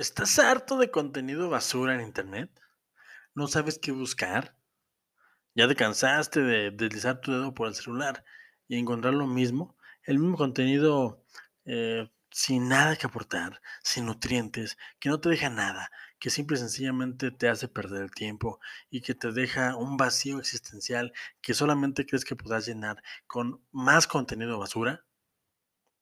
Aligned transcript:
¿Estás 0.00 0.38
harto 0.38 0.78
de 0.78 0.90
contenido 0.90 1.50
basura 1.50 1.94
en 1.94 2.00
Internet? 2.00 2.50
¿No 3.34 3.48
sabes 3.48 3.78
qué 3.78 3.92
buscar? 3.92 4.56
¿Ya 5.54 5.68
te 5.68 5.76
cansaste 5.76 6.40
de 6.40 6.70
deslizar 6.70 7.20
tu 7.20 7.32
dedo 7.32 7.52
por 7.52 7.68
el 7.68 7.74
celular 7.74 8.24
y 8.66 8.78
encontrar 8.78 9.12
lo 9.12 9.26
mismo? 9.26 9.76
El 10.04 10.18
mismo 10.18 10.38
contenido 10.38 11.22
eh, 11.66 12.08
sin 12.30 12.66
nada 12.70 12.96
que 12.96 13.08
aportar, 13.08 13.60
sin 13.82 14.06
nutrientes, 14.06 14.78
que 15.00 15.10
no 15.10 15.20
te 15.20 15.28
deja 15.28 15.50
nada, 15.50 15.90
que 16.18 16.30
simple 16.30 16.56
y 16.56 16.60
sencillamente 16.60 17.30
te 17.30 17.50
hace 17.50 17.68
perder 17.68 18.04
el 18.04 18.10
tiempo 18.10 18.58
y 18.88 19.02
que 19.02 19.14
te 19.14 19.32
deja 19.32 19.76
un 19.76 19.98
vacío 19.98 20.38
existencial 20.38 21.12
que 21.42 21.52
solamente 21.52 22.06
crees 22.06 22.24
que 22.24 22.36
podrás 22.36 22.66
llenar 22.66 23.02
con 23.26 23.62
más 23.70 24.06
contenido 24.06 24.58
basura? 24.58 25.04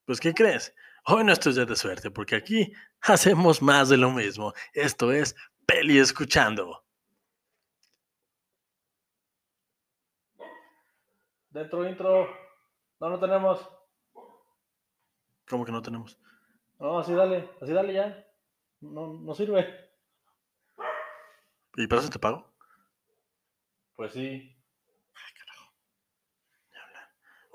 Pues, 0.05 0.21
¿qué 0.21 0.35
crees? 0.35 0.73
Hoy 1.11 1.25
no 1.25 1.33
estoy 1.33 1.55
de 1.55 1.75
suerte 1.75 2.11
porque 2.11 2.37
aquí 2.37 2.71
hacemos 3.01 3.63
más 3.63 3.89
de 3.89 3.97
lo 3.97 4.11
mismo. 4.11 4.53
Esto 4.75 5.11
es 5.11 5.35
Peli 5.65 5.99
Escuchando. 5.99 6.85
Dentro 11.49 11.89
intro. 11.89 12.29
No, 13.01 13.09
no 13.09 13.19
tenemos. 13.19 13.67
¿Cómo 15.49 15.65
que 15.65 15.73
no 15.73 15.81
tenemos? 15.81 16.21
No, 16.79 16.99
así 16.99 17.15
dale, 17.15 17.49
así 17.63 17.73
dale 17.73 17.95
ya. 17.95 18.27
No, 18.83 19.15
no 19.15 19.35
sirve. 19.35 19.91
¿Y 21.77 21.87
para 21.87 22.03
eso 22.03 22.11
te 22.11 22.19
pago? 22.19 22.53
Pues 23.97 24.13
sí. 24.13 24.58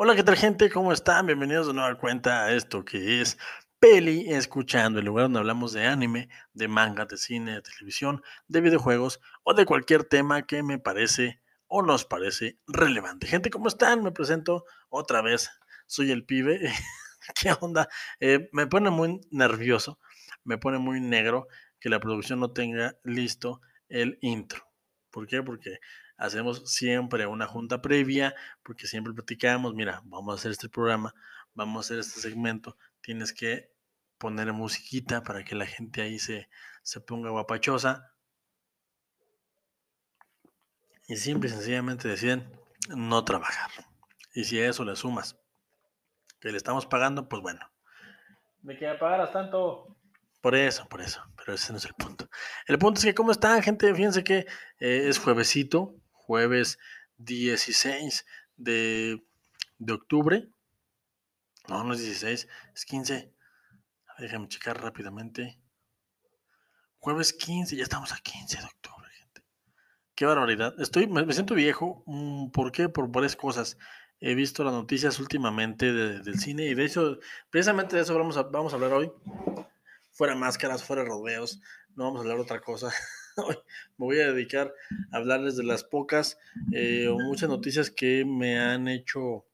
Hola, 0.05 0.17
¿qué 0.17 0.23
tal 0.23 0.35
gente? 0.35 0.70
¿Cómo 0.70 0.91
están? 0.91 1.27
Bienvenidos 1.27 1.67
de 1.67 1.73
nueva 1.73 1.98
cuenta 1.98 2.43
a 2.43 2.52
esto 2.52 2.84
que 2.84 3.21
es 3.21 3.38
Peli 3.79 4.34
Escuchando, 4.34 4.99
el 4.99 5.05
lugar 5.05 5.23
donde 5.27 5.40
hablamos 5.40 5.71
de 5.71 5.87
anime, 5.87 6.27
de 6.51 6.68
manga, 6.68 7.05
de 7.05 7.15
cine, 7.15 7.54
de 7.54 7.62
televisión, 7.62 8.21
de 8.49 8.60
videojuegos 8.60 9.21
o 9.43 9.54
de 9.54 9.65
cualquier 9.65 10.04
tema 10.04 10.45
que 10.45 10.62
me 10.62 10.77
parece 10.77 11.41
o 11.68 11.84
nos 11.84 12.04
parece 12.04 12.60
relevante. 12.68 13.27
Gente, 13.27 13.49
¿cómo 13.49 13.70
están? 13.70 14.04
Me 14.04 14.12
presento 14.12 14.65
otra 14.90 15.21
vez. 15.21 15.49
Soy 15.87 16.12
el 16.12 16.26
pibe. 16.26 16.60
¿Qué 17.41 17.54
onda? 17.62 17.88
Eh, 18.20 18.49
me 18.51 18.67
pone 18.67 18.90
muy 18.90 19.21
nervioso, 19.32 19.99
me 20.43 20.57
pone 20.57 20.79
muy 20.79 20.99
negro 20.99 21.48
que 21.79 21.88
la 21.88 22.01
producción 22.01 22.41
no 22.41 22.51
tenga 22.51 22.98
listo 23.05 23.62
el 23.88 24.17
intro. 24.20 24.70
¿Por 25.12 25.27
qué? 25.27 25.41
Porque 25.41 25.79
hacemos 26.18 26.70
siempre 26.72 27.26
una 27.28 27.48
junta 27.48 27.82
previa, 27.82 28.36
porque 28.64 28.88
siempre 28.88 29.14
platicamos, 29.14 29.74
mira, 29.74 30.02
vamos 30.06 30.34
a 30.34 30.36
hacer 30.36 30.52
este 30.52 30.70
programa, 30.70 31.14
vamos 31.54 31.78
a 31.78 31.82
hacer 31.86 32.00
este 32.00 32.20
segmento, 32.20 32.78
tienes 33.02 33.34
que 33.34 33.72
poner 34.18 34.54
musiquita 34.54 35.24
para 35.24 35.44
que 35.44 35.56
la 35.56 35.66
gente 35.66 36.02
ahí 36.02 36.20
se, 36.20 36.50
se 36.82 37.02
ponga 37.02 37.30
guapachosa. 37.30 38.12
Y 41.08 41.18
simple 41.18 41.50
y 41.50 41.52
sencillamente 41.52 42.08
deciden 42.08 42.50
no 42.90 43.26
trabajar. 43.26 43.70
Y 44.34 44.46
si 44.46 44.60
a 44.60 44.70
eso 44.70 44.86
le 44.86 44.96
sumas 44.96 45.38
que 46.40 46.52
le 46.52 46.58
estamos 46.58 46.86
pagando, 46.86 47.30
pues 47.30 47.41
bueno. 47.41 47.60
¿De 48.62 48.78
que 48.78 48.88
me 48.88 48.96
pagaras 48.96 49.32
tanto? 49.32 49.98
Por 50.41 50.56
eso, 50.56 50.88
por 50.90 51.02
eso, 51.02 51.22
pero 51.38 51.54
ese 51.54 51.72
no 51.72 51.78
es 51.78 51.86
el 51.86 51.94
punto. 51.94 52.30
El 52.68 52.78
punto 52.78 53.00
es 53.00 53.06
que, 53.06 53.14
¿cómo 53.14 53.32
están, 53.32 53.62
gente? 53.62 53.94
Fíjense 53.94 54.26
que 54.26 54.40
eh, 54.80 55.08
es 55.08 55.20
juevesito, 55.20 55.96
jueves 56.26 56.79
16 57.18 58.26
de, 58.57 59.24
de, 59.77 59.93
octubre. 59.93 60.48
No, 61.68 61.84
no 61.84 61.93
es 61.93 61.99
16, 61.99 62.48
es 62.76 62.85
15. 62.85 63.34
Déjame 64.19 64.47
checar 64.47 64.81
rápidamente. 64.81 65.59
Jueves 67.00 67.34
15, 67.34 67.75
ya 67.75 67.84
estamos 67.84 68.13
a 68.13 68.17
15 68.17 68.57
de 68.57 68.63
octubre, 68.63 69.09
gente. 69.11 69.44
Qué 70.16 70.25
barbaridad. 70.25 70.79
Estoy, 70.79 71.07
me, 71.07 71.31
siento 71.34 71.56
viejo. 71.56 72.03
Mm, 72.06 72.51
¿Por 72.51 72.72
qué? 72.72 72.90
Por 72.90 73.09
varias 73.11 73.35
cosas. 73.35 73.78
He 74.19 74.35
visto 74.35 74.63
las 74.63 74.73
noticias 74.73 75.19
últimamente 75.19 75.91
de, 75.91 76.19
del 76.22 76.40
cine 76.40 76.67
y 76.67 76.75
de 76.75 76.85
hecho, 76.85 77.19
precisamente 77.50 77.97
de 77.97 78.03
eso 78.03 78.17
vamos 78.17 78.38
a, 78.38 78.44
vamos 78.44 78.72
a 78.72 78.78
hablar 78.78 78.94
hoy. 78.94 79.11
Fuera 80.11 80.35
máscaras, 80.35 80.84
fuera 80.84 81.03
rodeos, 81.03 81.59
no 81.95 82.05
vamos 82.05 82.19
a 82.19 82.22
hablar 82.22 82.40
otra 82.40 82.61
cosa. 82.61 82.94
Hoy 83.38 83.55
me 83.97 84.05
voy 84.05 84.19
a 84.19 84.31
dedicar 84.31 84.73
a 85.11 85.17
hablarles 85.17 85.55
de 85.55 85.63
las 85.63 85.83
pocas 85.83 86.38
eh, 86.71 87.07
o 87.07 87.17
muchas 87.17 87.49
noticias 87.49 87.89
que 87.89 88.25
me 88.25 88.59
han 88.59 88.88
hecho 88.88 89.45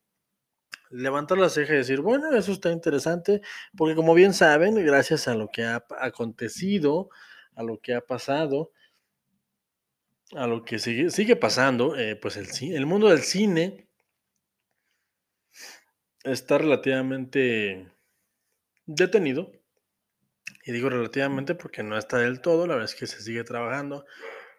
levantar 0.90 1.38
la 1.38 1.50
ceja 1.50 1.74
y 1.74 1.78
decir, 1.78 2.02
bueno, 2.02 2.32
eso 2.36 2.52
está 2.52 2.72
interesante, 2.72 3.42
porque 3.78 3.96
como 3.96 4.14
bien 4.14 4.34
saben, 4.34 4.76
gracias 4.86 5.28
a 5.28 5.36
lo 5.36 5.50
que 5.50 5.64
ha 5.64 5.86
acontecido, 6.00 7.10
a 7.56 7.64
lo 7.64 7.80
que 7.80 7.94
ha 7.94 8.02
pasado, 8.02 8.72
a 10.36 10.48
lo 10.48 10.64
que 10.64 10.80
sigue, 10.80 11.10
sigue 11.12 11.36
pasando, 11.36 11.96
eh, 11.96 12.16
pues 12.16 12.38
el, 12.38 12.48
el 12.74 12.86
mundo 12.86 13.10
del 13.10 13.22
cine 13.22 13.88
está 16.24 16.58
relativamente 16.58 17.92
detenido. 18.86 19.52
Y 20.70 20.72
digo 20.72 20.88
relativamente 20.88 21.56
porque 21.56 21.82
no 21.82 21.98
está 21.98 22.20
del 22.20 22.42
todo, 22.42 22.68
la 22.68 22.76
verdad 22.76 22.92
es 22.92 22.94
que 22.94 23.08
se 23.08 23.24
sigue 23.24 23.44
trabajando. 23.44 24.06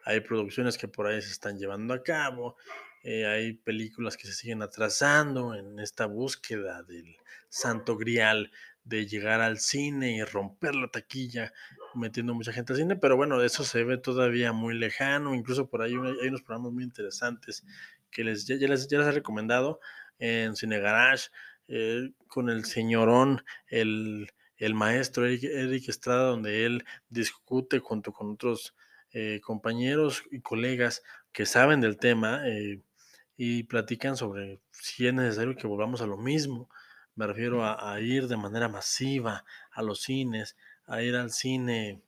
Hay 0.04 0.18
producciones 0.18 0.76
que 0.76 0.88
por 0.88 1.06
ahí 1.06 1.22
se 1.22 1.30
están 1.30 1.56
llevando 1.56 1.94
a 1.94 2.02
cabo. 2.02 2.56
Eh, 3.04 3.26
hay 3.26 3.52
películas 3.52 4.16
que 4.16 4.26
se 4.26 4.32
siguen 4.32 4.60
atrasando 4.60 5.54
en 5.54 5.78
esta 5.78 6.06
búsqueda 6.06 6.82
del 6.82 7.16
santo 7.48 7.96
grial 7.96 8.50
de 8.82 9.06
llegar 9.06 9.40
al 9.40 9.60
cine 9.60 10.16
y 10.16 10.24
romper 10.24 10.74
la 10.74 10.88
taquilla, 10.88 11.52
metiendo 11.94 12.34
mucha 12.34 12.52
gente 12.52 12.72
al 12.72 12.80
cine, 12.80 12.96
pero 12.96 13.16
bueno, 13.16 13.40
eso 13.40 13.62
se 13.62 13.84
ve 13.84 13.96
todavía 13.96 14.52
muy 14.52 14.76
lejano, 14.76 15.36
incluso 15.36 15.70
por 15.70 15.80
ahí 15.80 15.92
hay 15.92 16.26
unos 16.26 16.42
programas 16.42 16.72
muy 16.72 16.82
interesantes 16.82 17.64
que 18.10 18.24
les, 18.24 18.48
ya, 18.48 18.56
les, 18.56 18.88
ya 18.88 18.98
les 18.98 19.06
he 19.06 19.12
recomendado 19.12 19.78
en 20.18 20.56
Cine 20.56 20.80
Garage, 20.80 21.28
eh, 21.68 22.10
con 22.26 22.50
el 22.50 22.64
señorón, 22.64 23.44
el, 23.68 24.26
el 24.60 24.74
maestro 24.74 25.26
Eric, 25.26 25.88
Estrada, 25.88 26.28
donde 26.28 26.64
él 26.64 26.84
discute 27.08 27.80
junto 27.80 28.12
con 28.12 28.32
otros 28.32 28.76
eh, 29.12 29.40
compañeros 29.42 30.22
y 30.30 30.40
colegas 30.40 31.02
que 31.32 31.46
saben 31.46 31.80
del 31.80 31.96
tema 31.96 32.46
eh, 32.46 32.80
y 33.36 33.64
platican 33.64 34.16
sobre 34.16 34.60
si 34.70 35.06
es 35.06 35.14
necesario 35.14 35.56
que 35.56 35.66
volvamos 35.66 36.02
a 36.02 36.06
lo 36.06 36.16
mismo. 36.16 36.68
Me 37.16 37.26
refiero 37.26 37.64
a, 37.64 37.92
a 37.92 38.00
ir 38.00 38.28
de 38.28 38.36
manera 38.36 38.68
masiva 38.68 39.44
a 39.72 39.82
los 39.82 40.02
cines, 40.02 40.56
a 40.86 41.02
ir 41.02 41.16
al 41.16 41.30
cine 41.30 42.02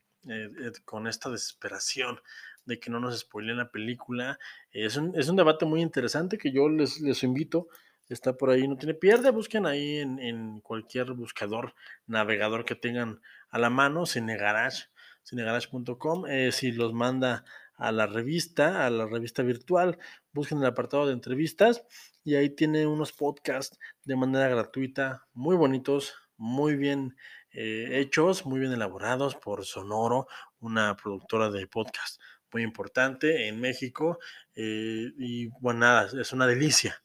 con 0.84 1.08
esta 1.08 1.30
desesperación 1.30 2.20
de 2.64 2.78
que 2.78 2.90
no 2.90 3.00
nos 3.00 3.18
spoilen 3.18 3.56
la 3.56 3.70
película. 3.70 4.38
Es 4.70 4.96
un, 4.96 5.18
es 5.18 5.28
un 5.28 5.36
debate 5.36 5.64
muy 5.64 5.82
interesante 5.82 6.38
que 6.38 6.52
yo 6.52 6.68
les, 6.68 7.00
les 7.00 7.22
invito 7.22 7.68
está 8.08 8.36
por 8.36 8.50
ahí, 8.50 8.66
no 8.68 8.76
tiene 8.76 8.94
pierde, 8.94 9.30
busquen 9.30 9.66
ahí 9.66 9.98
en, 9.98 10.18
en 10.18 10.60
cualquier 10.60 11.12
buscador, 11.12 11.74
navegador 12.06 12.64
que 12.64 12.74
tengan 12.74 13.20
a 13.50 13.58
la 13.58 13.70
mano, 13.70 14.06
Cinegarage, 14.06 14.86
cinegarage.com, 15.24 16.26
eh, 16.26 16.52
si 16.52 16.72
los 16.72 16.92
manda 16.92 17.44
a 17.76 17.92
la 17.92 18.06
revista, 18.06 18.86
a 18.86 18.90
la 18.90 19.06
revista 19.06 19.42
virtual, 19.42 19.98
busquen 20.32 20.58
el 20.58 20.66
apartado 20.66 21.06
de 21.06 21.12
entrevistas 21.12 21.84
y 22.24 22.34
ahí 22.34 22.50
tiene 22.50 22.86
unos 22.86 23.12
podcasts 23.12 23.78
de 24.04 24.16
manera 24.16 24.48
gratuita, 24.48 25.26
muy 25.32 25.56
bonitos, 25.56 26.14
muy 26.36 26.76
bien 26.76 27.16
eh, 27.50 27.88
hechos, 28.00 28.46
muy 28.46 28.60
bien 28.60 28.72
elaborados 28.72 29.34
por 29.36 29.64
Sonoro, 29.64 30.26
una 30.60 30.96
productora 30.96 31.50
de 31.50 31.66
podcast 31.66 32.20
muy 32.52 32.62
importante 32.62 33.48
en 33.48 33.60
México. 33.60 34.18
Eh, 34.54 35.10
y 35.18 35.48
bueno, 35.60 35.80
nada, 35.80 36.10
es 36.20 36.32
una 36.32 36.46
delicia 36.46 37.02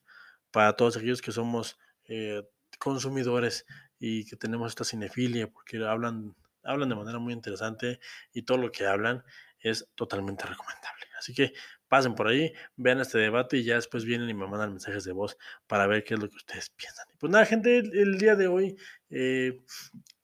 para 0.57 0.73
todos 0.73 0.97
aquellos 0.97 1.21
que 1.21 1.31
somos 1.31 1.77
eh, 2.05 2.41
consumidores 2.79 3.67
y 3.99 4.25
que 4.25 4.35
tenemos 4.35 4.71
esta 4.71 4.83
cinefilia, 4.83 5.51
porque 5.51 5.77
hablan, 5.85 6.35
hablan 6.63 6.89
de 6.89 6.95
manera 6.95 7.19
muy 7.19 7.31
interesante 7.31 7.99
y 8.33 8.41
todo 8.41 8.57
lo 8.57 8.71
que 8.71 8.87
hablan 8.87 9.23
es 9.59 9.87
totalmente 9.93 10.47
recomendable. 10.47 11.05
Así 11.19 11.35
que 11.35 11.53
pasen 11.87 12.15
por 12.15 12.27
ahí, 12.27 12.53
vean 12.75 12.99
este 13.01 13.19
debate 13.19 13.57
y 13.57 13.65
ya 13.65 13.75
después 13.75 14.03
vienen 14.03 14.31
y 14.31 14.33
me 14.33 14.47
mandan 14.47 14.71
mensajes 14.71 15.03
de 15.03 15.11
voz 15.11 15.37
para 15.67 15.85
ver 15.85 16.03
qué 16.03 16.15
es 16.15 16.19
lo 16.19 16.27
que 16.27 16.37
ustedes 16.37 16.71
piensan. 16.71 17.05
Pues 17.19 17.31
nada, 17.31 17.45
gente, 17.45 17.77
el, 17.77 18.17
día 18.17 18.35
de 18.35 18.47
hoy 18.47 18.75
eh, 19.11 19.61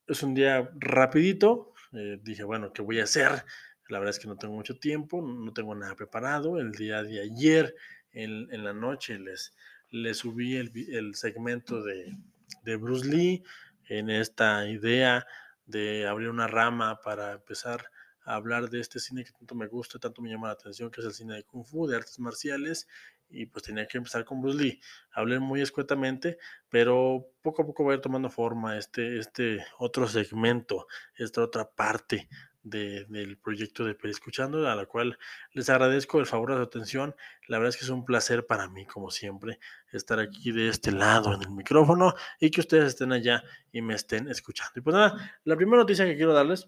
es 0.07 0.23
un 0.23 0.33
día 0.33 0.67
rapidito. 0.79 1.75
Eh, 1.91 2.17
dije, 2.23 2.43
bueno, 2.43 2.73
¿qué 2.73 2.81
voy 2.81 3.01
a 3.01 3.03
hacer? 3.03 3.45
La 3.87 3.99
verdad 3.99 4.15
es 4.15 4.19
que 4.19 4.27
no 4.27 4.35
tengo 4.35 4.55
mucho 4.55 4.79
tiempo, 4.79 5.21
no 5.21 5.53
tengo 5.53 5.75
nada 5.75 5.95
preparado. 5.95 6.57
El 6.57 6.71
día 6.71 7.03
de 7.03 7.21
ayer, 7.21 7.75
en, 8.09 8.51
en 8.51 8.63
la 8.63 8.73
noche, 8.73 9.19
les, 9.19 9.53
le 9.93 10.15
subí 10.15 10.55
el, 10.55 11.13
segmento 11.13 11.83
de, 11.83 12.17
de, 12.63 12.75
Bruce 12.77 13.07
Lee 13.07 13.43
en 13.87 14.09
esta 14.09 14.67
idea 14.67 15.27
de 15.67 16.07
abrir 16.07 16.29
una 16.29 16.47
rama 16.47 16.99
para 17.01 17.33
empezar 17.33 17.85
a 18.25 18.33
hablar 18.33 18.71
de 18.71 18.79
este 18.79 18.99
cine 18.99 19.23
que 19.23 19.31
tanto 19.31 19.53
me 19.53 19.67
gusta, 19.67 19.99
tanto 19.99 20.23
me 20.23 20.31
llama 20.31 20.47
la 20.47 20.53
atención, 20.53 20.89
que 20.89 21.01
es 21.01 21.05
el 21.05 21.13
cine 21.13 21.35
de 21.35 21.43
Kung 21.43 21.63
Fu, 21.63 21.85
de 21.85 21.95
artes 21.95 22.17
marciales, 22.17 22.87
y 23.29 23.45
pues 23.45 23.65
tenía 23.65 23.87
que 23.87 23.99
empezar 23.99 24.25
con 24.25 24.41
Bruce 24.41 24.57
Lee. 24.57 24.81
Hablé 25.11 25.39
muy 25.39 25.61
escuetamente, 25.61 26.39
pero 26.69 27.27
poco 27.43 27.61
a 27.61 27.65
poco 27.67 27.85
va 27.85 27.91
a 27.91 27.95
ir 27.95 28.01
tomando 28.01 28.31
forma 28.31 28.79
este, 28.79 29.19
este 29.19 29.63
otro 29.77 30.07
segmento, 30.07 30.87
esta 31.15 31.43
otra 31.43 31.69
parte 31.69 32.27
de- 32.63 33.05
del 33.05 33.37
proyecto 33.37 33.83
de 33.85 33.95
Escuchando, 34.03 34.67
a 34.69 34.75
la 34.75 34.85
cual 34.85 35.17
les 35.51 35.69
agradezco 35.69 36.19
el 36.19 36.25
favor 36.25 36.51
de 36.51 36.57
su 36.57 36.63
atención. 36.63 37.15
La 37.47 37.57
verdad 37.57 37.69
es 37.69 37.77
que 37.77 37.83
es 37.85 37.89
un 37.89 38.05
placer 38.05 38.45
para 38.45 38.67
mí, 38.69 38.85
como 38.85 39.11
siempre, 39.11 39.59
estar 39.91 40.19
aquí 40.19 40.51
de 40.51 40.69
este 40.69 40.91
lado 40.91 41.33
en 41.33 41.41
el 41.41 41.51
micrófono 41.51 42.13
y 42.39 42.49
que 42.51 42.61
ustedes 42.61 42.85
estén 42.85 43.11
allá 43.11 43.43
y 43.71 43.81
me 43.81 43.93
estén 43.95 44.27
escuchando. 44.29 44.73
Y 44.77 44.81
pues 44.81 44.93
nada, 44.95 45.39
la 45.43 45.55
primera 45.55 45.77
noticia 45.77 46.05
que 46.05 46.15
quiero 46.15 46.33
darles 46.33 46.67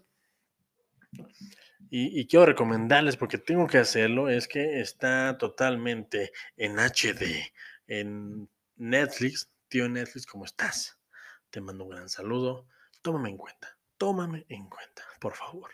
y, 1.90 2.20
y 2.20 2.28
quiero 2.28 2.46
recomendarles, 2.46 3.16
porque 3.18 3.38
tengo 3.38 3.68
que 3.68 3.78
hacerlo, 3.78 4.28
es 4.30 4.48
que 4.48 4.82
está 4.82 5.38
totalmente 5.38 6.32
en 6.58 6.78
HD, 6.80 7.52
en 7.88 8.50
Netflix. 8.76 9.50
Tío 9.68 9.88
Netflix, 9.90 10.26
¿cómo 10.26 10.46
estás? 10.46 11.00
Te 11.50 11.62
mando 11.62 11.84
un 11.86 11.92
gran 11.92 12.10
saludo. 12.10 12.68
Tómame 13.02 13.30
en 13.30 13.38
cuenta, 13.38 13.78
tómame 13.98 14.46
en 14.50 14.68
cuenta, 14.68 15.04
por 15.20 15.34
favor, 15.36 15.70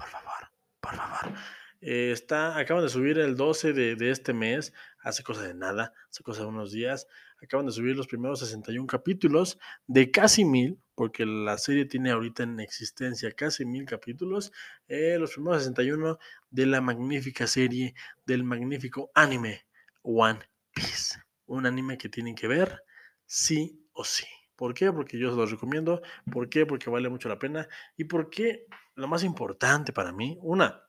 por 0.00 0.08
favor, 0.08 0.50
por 0.80 0.94
favor. 0.94 1.38
Eh, 1.82 2.10
está, 2.12 2.58
acaban 2.58 2.82
de 2.84 2.90
subir 2.90 3.18
el 3.18 3.36
12 3.36 3.72
de, 3.72 3.96
de 3.96 4.10
este 4.10 4.32
mes, 4.32 4.72
hace 5.02 5.22
cosa 5.22 5.42
de 5.42 5.54
nada, 5.54 5.92
hace 6.10 6.22
cosa 6.22 6.42
de 6.42 6.48
unos 6.48 6.72
días. 6.72 7.06
Acaban 7.42 7.66
de 7.66 7.72
subir 7.72 7.96
los 7.96 8.06
primeros 8.06 8.40
61 8.40 8.86
capítulos 8.86 9.58
de 9.86 10.10
casi 10.10 10.44
mil, 10.44 10.78
porque 10.94 11.24
la 11.24 11.56
serie 11.56 11.86
tiene 11.86 12.10
ahorita 12.10 12.42
en 12.42 12.60
existencia 12.60 13.30
casi 13.32 13.64
mil 13.64 13.86
capítulos. 13.86 14.52
eh, 14.88 15.16
los 15.18 15.32
primeros 15.32 15.62
61 15.62 16.18
de 16.50 16.66
la 16.66 16.80
magnífica 16.80 17.46
serie 17.46 17.94
del 18.26 18.44
magnífico 18.44 19.10
anime 19.14 19.66
One 20.02 20.40
Piece. 20.72 21.18
Un 21.46 21.66
anime 21.66 21.96
que 21.98 22.08
tienen 22.08 22.34
que 22.34 22.46
ver 22.48 22.82
sí 23.24 23.86
o 23.92 24.04
sí. 24.04 24.26
¿Por 24.60 24.74
qué? 24.74 24.92
Porque 24.92 25.18
yo 25.18 25.30
se 25.30 25.36
los 25.36 25.50
recomiendo. 25.50 26.02
¿Por 26.30 26.50
qué? 26.50 26.66
Porque 26.66 26.90
vale 26.90 27.08
mucho 27.08 27.30
la 27.30 27.38
pena. 27.38 27.66
Y 27.96 28.04
porque 28.04 28.66
lo 29.00 29.08
más 29.08 29.24
importante 29.24 29.92
para 29.92 30.12
mí, 30.12 30.38
una, 30.42 30.82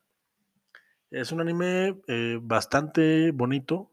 es 1.09 1.31
un 1.31 1.41
anime 1.41 2.01
eh, 2.07 2.39
bastante 2.41 3.31
bonito. 3.31 3.91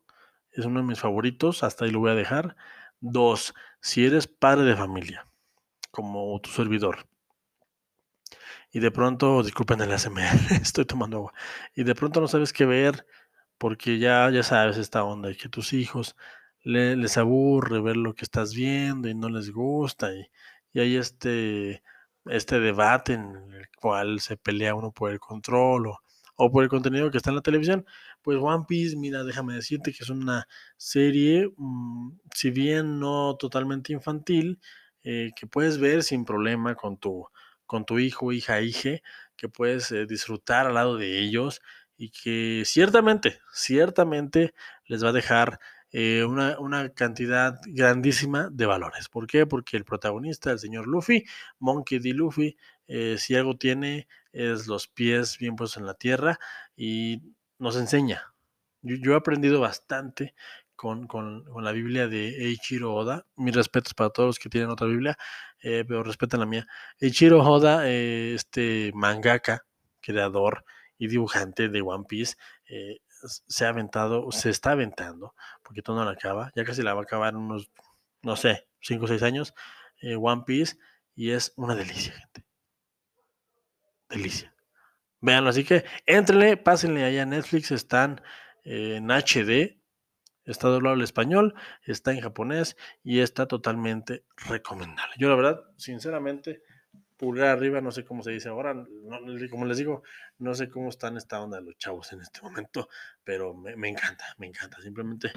Es 0.52 0.64
uno 0.64 0.80
de 0.80 0.86
mis 0.86 1.00
favoritos. 1.00 1.62
Hasta 1.62 1.84
ahí 1.84 1.90
lo 1.90 2.00
voy 2.00 2.10
a 2.10 2.14
dejar. 2.14 2.56
Dos, 3.00 3.54
si 3.80 4.04
eres 4.06 4.26
padre 4.26 4.64
de 4.64 4.76
familia, 4.76 5.26
como 5.92 6.40
tu 6.40 6.50
servidor, 6.50 7.06
y 8.72 8.80
de 8.80 8.90
pronto, 8.90 9.42
disculpen 9.42 9.80
el 9.80 9.92
ASMR, 9.92 10.38
estoy 10.62 10.84
tomando 10.84 11.18
agua, 11.18 11.32
y 11.74 11.84
de 11.84 11.94
pronto 11.94 12.20
no 12.20 12.28
sabes 12.28 12.52
qué 12.52 12.66
ver, 12.66 13.06
porque 13.58 13.98
ya, 13.98 14.30
ya 14.30 14.42
sabes 14.42 14.76
esta 14.78 15.04
onda, 15.04 15.30
y 15.30 15.36
que 15.36 15.48
tus 15.48 15.72
hijos 15.72 16.16
le- 16.62 16.96
les 16.96 17.16
aburre 17.18 17.80
ver 17.80 17.96
lo 17.96 18.14
que 18.14 18.24
estás 18.24 18.54
viendo 18.54 19.08
y 19.08 19.14
no 19.14 19.28
les 19.28 19.50
gusta, 19.50 20.12
y, 20.14 20.26
y 20.72 20.80
hay 20.80 20.96
este, 20.96 21.82
este 22.30 22.60
debate 22.60 23.14
en 23.14 23.36
el 23.52 23.68
cual 23.80 24.20
se 24.20 24.36
pelea 24.36 24.74
uno 24.74 24.92
por 24.92 25.10
el 25.10 25.20
control 25.20 25.88
o, 25.88 25.98
o 26.36 26.50
por 26.52 26.62
el 26.62 26.68
contenido 26.68 27.10
que 27.10 27.18
está 27.18 27.30
en 27.30 27.36
la 27.36 27.42
televisión, 27.42 27.84
pues 28.22 28.38
One 28.40 28.64
Piece, 28.68 28.96
mira, 28.96 29.24
déjame 29.24 29.54
decirte 29.54 29.92
que 29.92 30.04
es 30.04 30.10
una 30.10 30.46
serie, 30.76 31.50
mm, 31.56 32.12
si 32.34 32.50
bien 32.50 33.00
no 33.00 33.36
totalmente 33.36 33.92
infantil, 33.92 34.60
eh, 35.02 35.30
que 35.36 35.46
puedes 35.48 35.78
ver 35.78 36.04
sin 36.04 36.24
problema 36.24 36.76
con 36.76 36.96
tu, 36.96 37.26
con 37.66 37.84
tu 37.84 37.98
hijo, 37.98 38.32
hija, 38.32 38.60
hije, 38.60 39.02
que 39.36 39.48
puedes 39.48 39.90
eh, 39.90 40.06
disfrutar 40.06 40.66
al 40.66 40.74
lado 40.74 40.96
de 40.96 41.18
ellos 41.20 41.60
y 41.96 42.10
que 42.10 42.62
ciertamente, 42.64 43.40
ciertamente 43.52 44.54
les 44.86 45.04
va 45.04 45.08
a 45.08 45.12
dejar 45.12 45.58
eh, 45.90 46.24
una, 46.24 46.58
una 46.58 46.90
cantidad 46.90 47.60
grandísima 47.66 48.48
de 48.50 48.66
valores. 48.66 49.08
¿Por 49.08 49.26
qué? 49.26 49.46
Porque 49.46 49.76
el 49.76 49.84
protagonista, 49.84 50.50
el 50.50 50.58
señor 50.58 50.86
Luffy, 50.86 51.24
Monkey 51.58 51.98
D. 51.98 52.12
Luffy, 52.12 52.56
eh, 52.86 53.16
si 53.18 53.34
algo 53.34 53.56
tiene 53.56 54.08
es 54.32 54.66
los 54.66 54.88
pies 54.88 55.38
bien 55.38 55.56
puestos 55.56 55.78
en 55.78 55.86
la 55.86 55.94
tierra 55.94 56.38
y 56.76 57.22
nos 57.58 57.76
enseña. 57.76 58.34
Yo, 58.82 59.12
he 59.12 59.16
aprendido 59.16 59.60
bastante 59.60 60.34
con, 60.76 61.06
con, 61.06 61.44
con, 61.44 61.64
la 61.64 61.72
Biblia 61.72 62.06
de 62.06 62.28
Eiichiro 62.46 62.94
Oda. 62.94 63.26
Mis 63.36 63.54
respetos 63.54 63.94
para 63.94 64.10
todos 64.10 64.28
los 64.28 64.38
que 64.38 64.48
tienen 64.48 64.70
otra 64.70 64.86
Biblia, 64.86 65.16
eh, 65.60 65.84
pero 65.86 66.02
respetan 66.04 66.40
la 66.40 66.46
mía. 66.46 66.66
Eiichiro 67.00 67.42
Oda, 67.42 67.88
eh, 67.88 68.34
este 68.34 68.92
mangaka, 68.94 69.66
creador 70.00 70.64
y 70.98 71.08
dibujante 71.08 71.68
de 71.68 71.82
One 71.82 72.04
Piece, 72.08 72.36
se 73.24 73.66
ha 73.66 73.68
aventado, 73.70 74.30
se 74.32 74.50
está 74.50 74.72
aventando, 74.72 75.34
porque 75.62 75.82
todo 75.82 75.96
no 75.96 76.04
la 76.04 76.12
acaba, 76.12 76.52
ya 76.54 76.64
casi 76.64 76.82
la 76.82 76.94
va 76.94 77.00
a 77.00 77.04
acabar 77.04 77.34
en 77.34 77.40
unos, 77.40 77.70
no 78.22 78.36
sé, 78.36 78.68
5 78.80 79.04
o 79.04 79.08
6 79.08 79.22
años, 79.22 79.54
eh, 80.00 80.16
One 80.16 80.42
Piece, 80.46 80.76
y 81.14 81.30
es 81.30 81.52
una 81.56 81.74
delicia, 81.74 82.12
gente. 82.12 82.44
Delicia. 84.08 84.54
Veanlo, 85.20 85.50
así 85.50 85.64
que 85.64 85.84
entrenle, 86.06 86.56
pásenle 86.56 87.04
allá 87.04 87.22
a 87.22 87.26
Netflix, 87.26 87.72
están 87.72 88.22
eh, 88.64 88.96
en 88.96 89.10
HD, 89.10 89.82
está 90.44 90.68
doblado 90.68 90.94
al 90.94 91.02
español, 91.02 91.54
está 91.82 92.12
en 92.12 92.20
japonés 92.20 92.76
y 93.02 93.20
está 93.20 93.46
totalmente 93.46 94.24
recomendable. 94.36 95.14
Yo 95.18 95.28
la 95.28 95.34
verdad, 95.34 95.64
sinceramente, 95.76 96.62
pulgar 97.18 97.48
arriba, 97.48 97.80
no 97.80 97.90
sé 97.90 98.04
cómo 98.04 98.22
se 98.22 98.30
dice 98.30 98.48
ahora, 98.48 98.74
como 99.50 99.66
les 99.66 99.76
digo, 99.76 100.02
no 100.38 100.54
sé 100.54 100.70
cómo 100.70 100.88
están 100.88 101.16
esta 101.16 101.42
onda 101.42 101.60
los 101.60 101.76
chavos 101.76 102.12
en 102.12 102.20
este 102.20 102.40
momento, 102.40 102.88
pero 103.24 103.54
me, 103.54 103.88
encanta, 103.88 104.24
me 104.38 104.46
encanta, 104.46 104.80
simplemente 104.80 105.32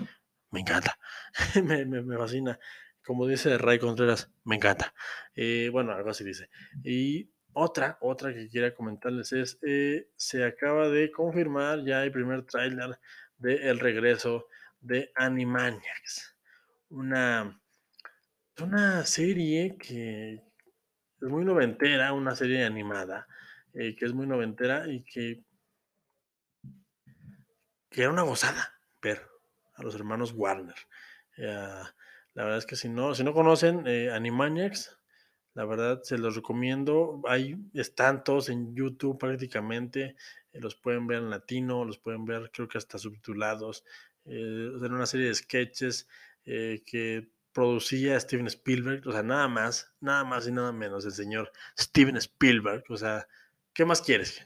me 0.51 0.61
encanta, 0.61 0.97
me, 1.65 1.85
me, 1.85 2.01
me, 2.01 2.17
fascina. 2.17 2.57
Como 3.03 3.25
dice 3.25 3.57
Ray 3.57 3.79
Contreras, 3.79 4.29
me 4.43 4.57
encanta. 4.57 4.93
Eh, 5.33 5.69
bueno, 5.71 5.91
algo 5.91 6.11
así 6.11 6.23
dice. 6.23 6.49
Y 6.83 7.31
otra, 7.53 7.97
otra 7.99 8.31
que 8.31 8.47
quería 8.47 8.75
comentarles 8.75 9.33
es, 9.33 9.57
eh, 9.63 10.07
se 10.15 10.45
acaba 10.45 10.87
de 10.87 11.11
confirmar 11.11 11.83
ya 11.83 12.03
el 12.03 12.11
primer 12.11 12.43
tráiler 12.45 12.99
de 13.39 13.69
El 13.69 13.79
Regreso 13.79 14.47
de 14.79 15.11
Animaniacs. 15.15 16.37
Una, 16.89 17.59
una 18.59 19.03
serie 19.05 19.77
que 19.77 20.43
es 21.21 21.27
muy 21.29 21.45
noventera, 21.45 22.13
una 22.13 22.35
serie 22.35 22.65
animada, 22.65 23.27
eh, 23.73 23.95
que 23.95 24.05
es 24.05 24.13
muy 24.13 24.27
noventera 24.27 24.87
y 24.87 25.03
que, 25.03 25.43
que 27.89 28.01
era 28.01 28.09
una 28.09 28.23
gozada 28.23 28.79
ver 29.01 29.31
a 29.75 29.83
los 29.83 29.95
hermanos 29.95 30.33
Warner. 30.33 30.75
Eh, 31.37 31.83
la 32.33 32.43
verdad 32.43 32.57
es 32.57 32.65
que 32.65 32.75
si 32.75 32.89
no, 32.89 33.13
si 33.15 33.23
no 33.23 33.33
conocen 33.33 33.85
eh, 33.87 34.11
Animaniacs, 34.11 34.97
la 35.53 35.65
verdad 35.65 36.01
se 36.03 36.17
los 36.17 36.35
recomiendo. 36.35 37.21
Hay, 37.27 37.57
están 37.73 38.23
en 38.47 38.75
YouTube 38.75 39.17
prácticamente. 39.17 40.15
Eh, 40.53 40.59
los 40.59 40.75
pueden 40.75 41.07
ver 41.07 41.19
en 41.19 41.29
latino, 41.29 41.83
los 41.83 41.99
pueden 41.99 42.25
ver 42.25 42.51
creo 42.53 42.67
que 42.67 42.77
hasta 42.77 42.97
subtitulados. 42.97 43.83
En 44.23 44.93
una 44.93 45.07
serie 45.07 45.27
de 45.27 45.35
sketches 45.35 46.07
que 46.43 47.27
producía 47.53 48.19
Steven 48.19 48.47
Spielberg. 48.47 49.07
O 49.07 49.11
sea, 49.11 49.23
nada 49.23 49.47
más, 49.47 49.91
nada 49.99 50.23
más 50.23 50.47
y 50.47 50.51
nada 50.51 50.71
menos 50.71 51.05
el 51.05 51.11
señor 51.11 51.51
Steven 51.79 52.17
Spielberg. 52.17 52.83
O 52.89 52.97
sea, 52.97 53.27
¿qué 53.73 53.85
más 53.85 54.01
quieres? 54.01 54.45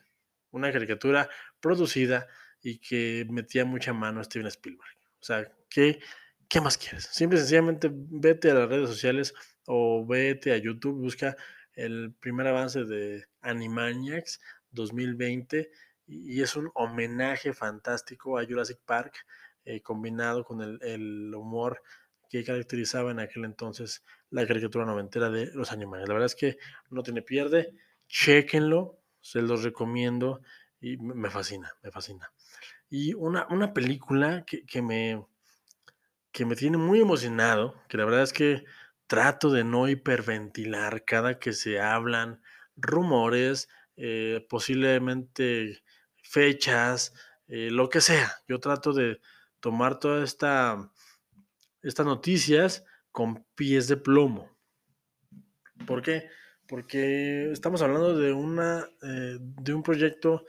Una 0.51 0.71
caricatura 0.71 1.29
producida 1.59 2.27
y 2.61 2.79
que 2.79 3.25
metía 3.29 3.65
mucha 3.65 3.93
mano 3.93 4.21
a 4.21 4.23
Steven 4.23 4.47
Spielberg. 4.47 4.97
O 5.19 5.23
sea, 5.23 5.51
¿qué, 5.69 5.99
¿qué 6.47 6.61
más 6.61 6.77
quieres? 6.77 7.05
Simple 7.11 7.37
y 7.37 7.41
sencillamente 7.41 7.89
vete 7.91 8.51
a 8.51 8.55
las 8.55 8.69
redes 8.69 8.89
sociales 8.89 9.33
o 9.65 10.05
vete 10.05 10.51
a 10.51 10.57
YouTube, 10.57 10.99
busca 10.99 11.35
el 11.73 12.13
primer 12.19 12.47
avance 12.47 12.85
de 12.85 13.25
Animaniacs 13.41 14.39
2020 14.71 15.69
y 16.07 16.41
es 16.41 16.55
un 16.55 16.71
homenaje 16.75 17.53
fantástico 17.53 18.37
a 18.37 18.45
Jurassic 18.45 18.79
Park 18.85 19.25
eh, 19.65 19.81
combinado 19.81 20.43
con 20.43 20.61
el, 20.61 20.79
el, 20.83 21.33
humor 21.33 21.81
que 22.29 22.43
caracterizaba 22.43 23.11
en 23.11 23.19
aquel 23.19 23.45
entonces 23.45 24.03
la 24.29 24.45
caricatura 24.45 24.85
noventera 24.85 25.29
de 25.29 25.47
los 25.53 25.71
Animaniacs. 25.71 26.09
La 26.09 26.13
verdad 26.13 26.25
es 26.25 26.35
que 26.35 26.57
no 26.89 27.03
tiene 27.03 27.21
pierde, 27.21 27.73
chequenlo, 28.07 28.99
se 29.21 29.41
los 29.41 29.63
recomiendo 29.63 30.41
y 30.79 30.97
me 30.97 31.29
fascina, 31.29 31.73
me 31.81 31.91
fascina. 31.91 32.31
Y 32.89 33.13
una, 33.13 33.47
una 33.49 33.73
película 33.73 34.43
que, 34.45 34.65
que, 34.65 34.81
me, 34.81 35.25
que 36.31 36.45
me 36.45 36.55
tiene 36.55 36.77
muy 36.77 36.99
emocionado, 36.99 37.81
que 37.87 37.97
la 37.97 38.05
verdad 38.05 38.23
es 38.23 38.33
que 38.33 38.65
trato 39.07 39.51
de 39.51 39.63
no 39.63 39.87
hiperventilar 39.87 41.05
cada 41.05 41.39
que 41.39 41.53
se 41.53 41.79
hablan 41.79 42.41
rumores, 42.75 43.69
eh, 43.95 44.45
posiblemente 44.49 45.83
fechas, 46.21 47.13
eh, 47.47 47.69
lo 47.71 47.89
que 47.89 48.01
sea. 48.01 48.31
Yo 48.47 48.59
trato 48.59 48.93
de 48.93 49.21
tomar 49.59 49.99
todas 49.99 50.23
esta, 50.23 50.91
estas 51.85 52.05
noticias 52.05 52.83
con 53.11 53.45
pies 53.55 53.87
de 53.87 53.97
plomo. 53.97 54.49
¿Por 55.85 56.01
qué? 56.01 56.29
Porque 56.67 57.51
estamos 57.51 57.81
hablando 57.81 58.17
de, 58.17 58.33
una, 58.33 58.89
eh, 59.03 59.37
de 59.39 59.73
un 59.73 59.83
proyecto 59.83 60.45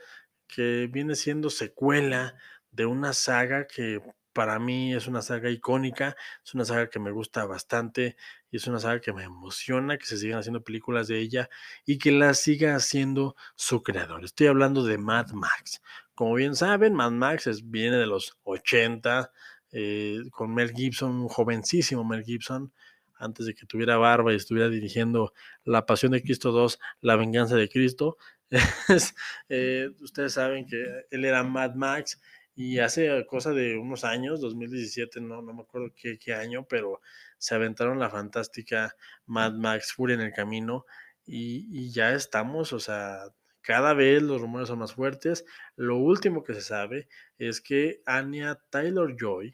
que 0.47 0.89
viene 0.91 1.15
siendo 1.15 1.49
secuela 1.49 2.35
de 2.71 2.85
una 2.85 3.13
saga 3.13 3.67
que 3.67 4.01
para 4.33 4.59
mí 4.59 4.93
es 4.93 5.07
una 5.07 5.21
saga 5.21 5.49
icónica, 5.49 6.15
es 6.43 6.53
una 6.53 6.65
saga 6.65 6.89
que 6.89 6.99
me 6.99 7.11
gusta 7.11 7.45
bastante 7.45 8.17
y 8.51 8.57
es 8.57 8.67
una 8.67 8.79
saga 8.79 8.99
que 8.99 9.13
me 9.13 9.23
emociona 9.23 9.97
que 9.97 10.05
se 10.05 10.17
sigan 10.17 10.39
haciendo 10.39 10.63
películas 10.63 11.07
de 11.07 11.19
ella 11.19 11.49
y 11.85 11.97
que 11.97 12.11
la 12.11 12.33
siga 12.33 12.75
haciendo 12.75 13.35
su 13.55 13.83
creador. 13.83 14.23
Estoy 14.23 14.47
hablando 14.47 14.83
de 14.83 14.97
Mad 14.97 15.31
Max. 15.31 15.81
Como 16.15 16.33
bien 16.33 16.55
saben, 16.55 16.93
Mad 16.93 17.11
Max 17.11 17.47
es, 17.47 17.69
viene 17.69 17.97
de 17.97 18.07
los 18.07 18.37
80 18.43 19.31
eh, 19.79 20.23
con 20.31 20.55
Mel 20.55 20.73
Gibson, 20.73 21.11
un 21.11 21.27
jovencísimo 21.27 22.03
Mel 22.03 22.23
Gibson, 22.23 22.73
antes 23.19 23.45
de 23.45 23.53
que 23.53 23.67
tuviera 23.67 23.97
barba 23.97 24.33
y 24.33 24.35
estuviera 24.35 24.69
dirigiendo 24.69 25.33
La 25.63 25.85
Pasión 25.85 26.13
de 26.13 26.23
Cristo 26.23 26.51
2, 26.51 26.79
La 27.01 27.15
Venganza 27.15 27.55
de 27.55 27.69
Cristo. 27.69 28.17
Eh, 29.49 29.89
ustedes 30.01 30.33
saben 30.33 30.65
que 30.65 30.83
él 31.11 31.25
era 31.25 31.43
Mad 31.43 31.75
Max 31.75 32.19
y 32.55 32.79
hace 32.79 33.23
cosa 33.27 33.51
de 33.51 33.77
unos 33.77 34.03
años, 34.03 34.41
2017, 34.41 35.21
no, 35.21 35.43
no 35.43 35.53
me 35.53 35.61
acuerdo 35.61 35.93
qué, 35.95 36.33
año, 36.33 36.65
pero 36.67 37.01
se 37.37 37.53
aventaron 37.53 37.99
la 37.99 38.09
fantástica 38.09 38.95
Mad 39.27 39.53
Max 39.53 39.93
Fury 39.93 40.13
en 40.13 40.21
el 40.21 40.33
camino 40.33 40.85
y, 41.23 41.67
y, 41.71 41.91
ya 41.91 42.13
estamos, 42.13 42.73
o 42.73 42.79
sea, 42.79 43.25
cada 43.61 43.93
vez 43.93 44.23
los 44.23 44.41
rumores 44.41 44.69
son 44.69 44.79
más 44.79 44.93
fuertes. 44.93 45.45
Lo 45.75 45.97
último 45.97 46.43
que 46.43 46.53
se 46.53 46.61
sabe 46.61 47.07
es 47.37 47.61
que 47.61 48.01
Anya 48.05 48.55
Taylor 48.71 49.15
Joy, 49.19 49.53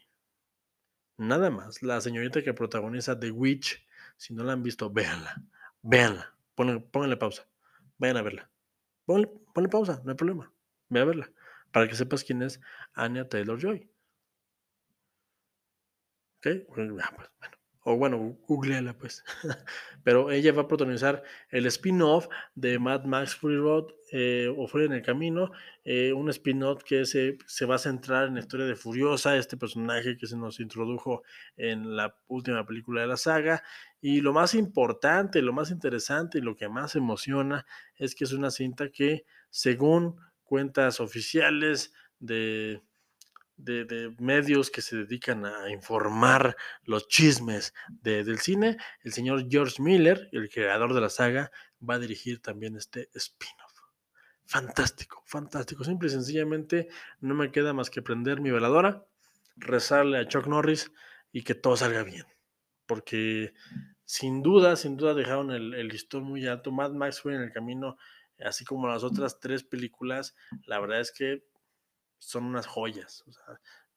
nada 1.18 1.50
más, 1.50 1.82
la 1.82 2.02
señorita 2.02 2.44
que 2.44 2.54
protagoniza 2.54 3.20
The 3.20 3.32
Witch, 3.32 3.86
si 4.18 4.34
no 4.34 4.44
la 4.44 4.54
han 4.54 4.64
visto, 4.64 4.90
véanla, 4.90 5.44
véanla, 5.82 6.36
pónganle, 6.56 7.18
pausa, 7.18 7.48
vayan 7.98 8.18
a 8.18 8.22
verla. 8.22 8.50
Ponle, 9.06 9.28
ponle, 9.54 9.70
pausa, 9.70 10.02
no 10.04 10.12
hay 10.12 10.18
problema, 10.18 10.52
ve 10.90 11.02
a 11.02 11.06
verla, 11.06 11.32
para 11.72 11.88
que 11.88 11.96
sepas 11.96 12.24
quién 12.24 12.42
es 12.42 12.62
Anya 12.94 13.28
Taylor 13.28 13.60
Joy. 13.60 13.90
¿Ok? 16.38 16.48
Ah, 17.02 17.14
pues, 17.16 17.30
bueno 17.40 17.63
o 17.84 17.98
bueno, 17.98 18.38
googleala 18.48 18.98
pues. 18.98 19.24
Pero 20.04 20.32
ella 20.32 20.52
va 20.54 20.64
a 20.64 20.68
protagonizar 20.68 21.24
el 21.50 21.66
spin-off 21.68 22.28
de 22.56 22.80
Mad 22.80 23.06
Max 23.06 23.36
Fury 23.36 23.58
Road 23.58 23.88
eh, 24.12 24.54
o 24.56 24.68
Fury 24.68 24.86
en 24.86 24.94
el 24.94 25.02
Camino, 25.02 25.52
eh, 25.84 26.14
un 26.14 26.30
spin-off 26.30 26.84
que 26.84 27.06
se, 27.06 27.38
se, 27.46 27.66
va 27.66 27.76
a 27.76 27.80
centrar 27.80 28.28
en 28.28 28.36
la 28.36 28.42
historia 28.42 28.66
de 28.66 28.76
Furiosa, 28.76 29.36
este 29.38 29.58
personaje 29.58 30.18
que 30.18 30.28
se 30.28 30.38
nos 30.38 30.60
introdujo 30.60 31.24
en 31.58 31.96
la 31.96 32.16
última 32.28 32.66
película 32.66 33.02
de 33.02 33.08
la 33.08 33.18
saga. 33.18 33.64
Y 34.02 34.22
lo 34.22 34.34
más 34.34 34.54
importante, 34.54 35.42
lo 35.42 35.54
más 35.54 35.72
interesante 35.72 36.38
y 36.38 36.42
lo 36.42 36.56
que 36.56 36.70
más 36.70 36.96
emociona 36.96 37.66
es 37.96 38.16
que 38.16 38.26
es 38.26 38.34
una 38.34 38.52
cinta 38.52 38.90
que, 38.90 39.26
según 39.50 40.18
cuentas 40.44 41.00
oficiales 41.00 41.94
de 42.20 42.82
de, 43.58 44.16
medios 44.20 44.70
que 44.70 44.82
se 44.82 44.98
dedican 44.98 45.46
a 45.46 45.70
informar 45.70 46.56
los 46.84 47.08
chismes 47.08 47.74
del 47.90 48.40
cine, 48.40 48.78
el 49.04 49.14
señor 49.14 49.48
George 49.50 49.82
Miller, 49.82 50.30
el 50.32 50.50
creador 50.50 50.94
de 50.94 51.02
la 51.02 51.10
saga, 51.10 51.52
va 51.88 51.96
a 51.96 52.00
dirigir 52.00 52.42
también 52.42 52.76
este 52.76 53.10
spin-off. 53.14 53.74
Fantástico, 54.46 55.24
fantástico. 55.26 55.84
Simple 55.84 56.10
y 56.10 56.12
sencillamente 56.12 56.90
no 57.22 57.34
me 57.34 57.52
queda 57.52 57.74
más 57.74 57.90
que 57.90 58.02
prender 58.02 58.42
mi 58.42 58.52
veladora, 58.52 59.06
rezarle 59.56 60.20
a 60.20 60.28
Chuck 60.28 60.48
Norris 60.48 60.92
y 61.32 61.44
que 61.44 61.56
todo 61.56 61.78
salga 61.78 62.04
bien. 62.04 62.26
Porque 62.86 63.54
sin 64.06 64.44
duda, 64.44 64.76
sin 64.76 64.98
duda 64.98 65.14
dejaron 65.14 65.52
el, 65.52 65.74
el 65.74 65.88
listón 65.88 66.24
muy 66.24 66.46
alto. 66.46 66.72
Mad 66.72 66.92
Max 66.92 67.22
fue 67.22 67.36
en 67.36 67.42
el 67.42 67.52
camino, 67.52 67.98
así 68.44 68.66
como 68.66 68.88
las 68.88 69.04
otras 69.04 69.40
tres 69.40 69.64
películas. 69.64 70.36
La 70.66 70.80
verdad 70.80 71.00
es 71.00 71.12
que 71.12 71.46
son 72.26 72.46
unas 72.46 72.68
joyas. 72.68 73.24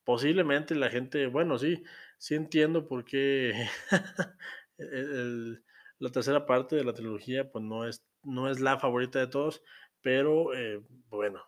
Posiblemente 0.03 0.75
la 0.75 0.89
gente, 0.89 1.27
bueno, 1.27 1.57
sí, 1.57 1.83
sí 2.17 2.35
entiendo 2.35 2.87
por 2.87 3.03
qué 3.05 3.67
el, 4.77 5.63
la 5.99 6.09
tercera 6.11 6.45
parte 6.45 6.75
de 6.75 6.83
la 6.83 6.93
trilogía, 6.93 7.49
pues 7.51 7.63
no 7.63 7.87
es, 7.87 8.05
no 8.23 8.49
es 8.49 8.59
la 8.59 8.79
favorita 8.79 9.19
de 9.19 9.27
todos, 9.27 9.63
pero 10.01 10.53
eh, 10.53 10.81
bueno, 11.09 11.41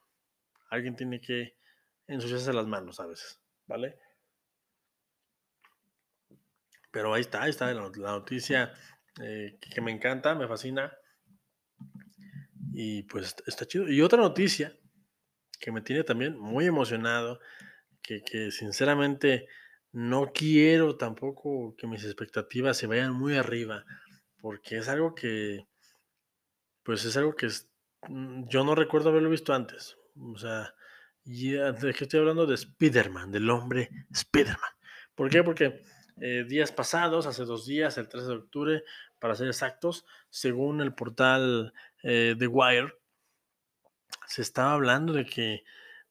alguien 0.70 0.96
tiene 0.96 1.22
que 1.22 1.58
ensuciarse 2.08 2.54
las 2.54 2.68
manos 2.68 3.00
a 3.00 3.06
veces, 3.06 3.42
¿vale? 3.68 4.00
Pero 6.92 7.14
ahí 7.14 7.22
está, 7.22 7.44
ahí 7.44 7.52
está 7.52 7.72
la, 7.72 7.90
noticia 7.90 8.74
eh, 9.22 9.60
que 9.60 9.82
me 9.82 9.92
encanta, 9.92 10.34
me 10.34 10.48
fascina. 10.48 10.92
Y 12.74 13.04
pues 13.04 13.36
está 13.46 13.66
chido. 13.66 13.88
Y 13.88 14.02
otra 14.02 14.20
noticia 14.20 14.76
que 15.60 15.72
me 15.72 15.82
tiene 15.82 16.04
también 16.04 16.38
muy 16.38 16.66
emocionado, 16.66 17.40
que, 18.02 18.22
que, 18.24 18.52
sinceramente 18.52 19.48
no 19.92 20.32
quiero 20.34 20.98
tampoco 20.98 21.76
que 21.78 21.88
mis 21.88 22.04
expectativas 22.04 22.78
se 22.78 22.88
vayan 22.88 23.14
muy 23.14 23.36
arriba, 23.36 23.86
porque 24.42 24.78
es 24.78 24.88
algo 24.88 25.16
que, 25.16 25.68
pues 26.84 27.06
es 27.06 27.18
algo 27.18 27.36
que 27.36 27.48
es, 27.48 27.70
mm, 28.08 28.48
yo 28.48 28.64
no 28.64 28.76
recuerdo 28.76 29.10
haberlo 29.10 29.30
visto 29.30 29.54
antes. 29.54 29.98
O 30.16 30.38
sea, 30.38 30.74
y 31.24 31.52
de 31.52 31.94
que 31.94 32.06
estoy 32.06 32.20
hablando 32.20 32.46
de 32.46 32.56
Spider-Man, 32.56 33.32
del 33.32 33.50
hombre 33.50 33.90
Spider-Man. 34.12 34.72
¿Por 35.16 35.30
qué? 35.30 35.44
Porque 35.44 35.82
eh, 36.22 36.46
días 36.48 36.72
pasados, 36.72 37.26
hace 37.26 37.46
dos 37.46 37.66
días, 37.66 37.98
el 37.98 38.10
13 38.10 38.28
de 38.28 38.36
octubre, 38.36 38.84
para 39.20 39.36
ser 39.36 39.48
exactos, 39.48 40.06
según 40.30 40.82
el 40.82 40.94
portal 40.94 41.74
eh, 42.04 42.36
The 42.38 42.48
Wire, 42.48 42.94
se 44.30 44.44
estaba 44.44 44.74
hablando 44.74 45.12
de 45.12 45.26
que, 45.26 45.64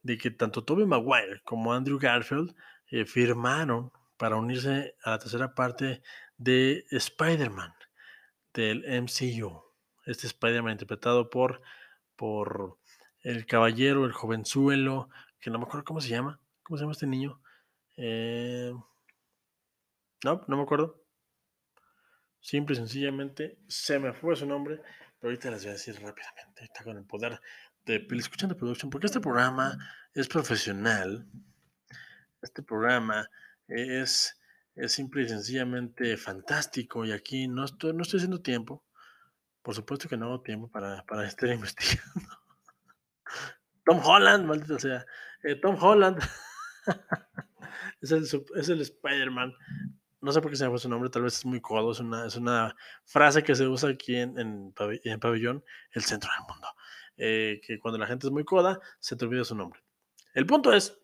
de 0.03 0.19
que 0.19 0.31
tanto 0.33 0.65
Tobey 0.65 0.87
Maguire 0.87 1.41
como 1.45 1.73
Andrew 1.73 1.99
Garfield 1.99 2.55
eh, 2.91 3.05
firmaron 3.05 3.93
para 4.17 4.37
unirse 4.37 4.97
a 5.05 5.11
la 5.11 5.19
tercera 5.21 5.55
parte 5.55 6.03
de 6.37 6.85
Spider-Man 6.91 7.73
del 8.53 8.85
MCU. 9.03 9.63
Este 10.05 10.27
Spider-Man 10.27 10.73
interpretado 10.73 11.31
por, 11.31 11.63
por 12.17 12.79
el 13.23 13.47
caballero, 13.47 14.05
el 14.05 14.13
jovenzuelo, 14.13 15.09
que 15.41 15.51
no 15.51 15.59
me 15.59 15.65
acuerdo 15.67 15.85
cómo 15.85 16.01
se 16.01 16.09
llama. 16.09 16.41
¿Cómo 16.65 16.77
se 16.77 16.83
llama 16.83 16.93
este 16.93 17.07
niño? 17.07 17.41
Eh, 17.97 18.73
no, 20.25 20.45
no 20.49 20.57
me 20.57 20.63
acuerdo. 20.65 21.05
Simple 22.41 22.75
y 22.75 22.79
sencillamente 22.79 23.59
se 23.69 24.01
me 24.01 24.13
fue 24.13 24.35
su 24.35 24.47
nombre, 24.47 24.81
pero 25.21 25.31
ahorita 25.31 25.53
les 25.53 25.63
voy 25.63 25.71
a 25.71 25.73
decir 25.75 25.95
rápidamente. 26.01 26.65
Está 26.65 26.83
con 26.83 26.97
el 26.97 27.05
poder 27.05 27.41
de 27.89 28.07
Escuchando 28.19 28.57
Production, 28.57 28.91
porque 28.91 29.07
este 29.07 29.21
programa 29.21 29.79
es 30.13 30.29
profesional. 30.29 31.27
Este 32.43 32.63
programa 32.63 33.29
es, 33.67 34.39
es 34.75 34.93
simple 34.93 35.23
y 35.23 35.29
sencillamente 35.29 36.17
fantástico 36.19 37.05
y 37.05 37.13
aquí 37.13 37.49
no 37.49 37.65
estoy, 37.65 37.95
no 37.95 38.03
estoy 38.03 38.19
haciendo 38.19 38.43
tiempo. 38.43 38.85
Por 39.63 39.75
supuesto 39.75 40.09
que 40.09 40.17
no 40.17 40.27
hago 40.27 40.43
tiempo 40.43 40.71
para, 40.71 41.03
para 41.07 41.27
estar 41.27 41.49
investigando. 41.53 42.29
Tom 43.85 44.01
Holland, 44.05 44.45
maldito 44.45 44.79
sea. 44.79 45.05
Eh, 45.43 45.57
Tom 45.57 45.77
Holland 45.81 46.19
es 48.03 48.13
el, 48.13 48.23
es 48.57 48.69
el 48.69 48.81
Spider-Man. 48.83 49.55
No 50.21 50.33
sé 50.33 50.43
por 50.43 50.51
qué 50.51 50.57
se 50.57 50.65
me 50.65 50.71
fue 50.71 50.79
su 50.79 50.89
nombre, 50.89 51.11
tal 51.11 51.23
vez 51.23 51.39
es 51.39 51.47
muy 51.47 51.61
codo. 51.61 51.93
Es 51.93 52.01
una, 52.01 52.27
es 52.27 52.37
una 52.37 52.77
frase 53.05 53.43
que 53.43 53.55
se 53.55 53.67
usa 53.67 53.91
aquí 53.91 54.17
en, 54.17 54.39
en, 54.39 54.75
en 55.05 55.21
Pabellón, 55.21 55.65
el 55.93 56.03
centro 56.03 56.31
del 56.31 56.47
mundo. 56.49 56.69
Eh, 57.19 57.61
que 57.67 57.79
cuando 57.79 57.99
la 57.99 58.07
gente 58.07 58.27
es 58.27 58.33
muy 58.33 58.45
coda, 58.45 58.81
se 59.01 59.17
te 59.17 59.25
olvida 59.25 59.45
su 59.45 59.55
nombre. 59.55 59.81
El 60.35 60.47
punto 60.47 60.73
es 60.73 60.99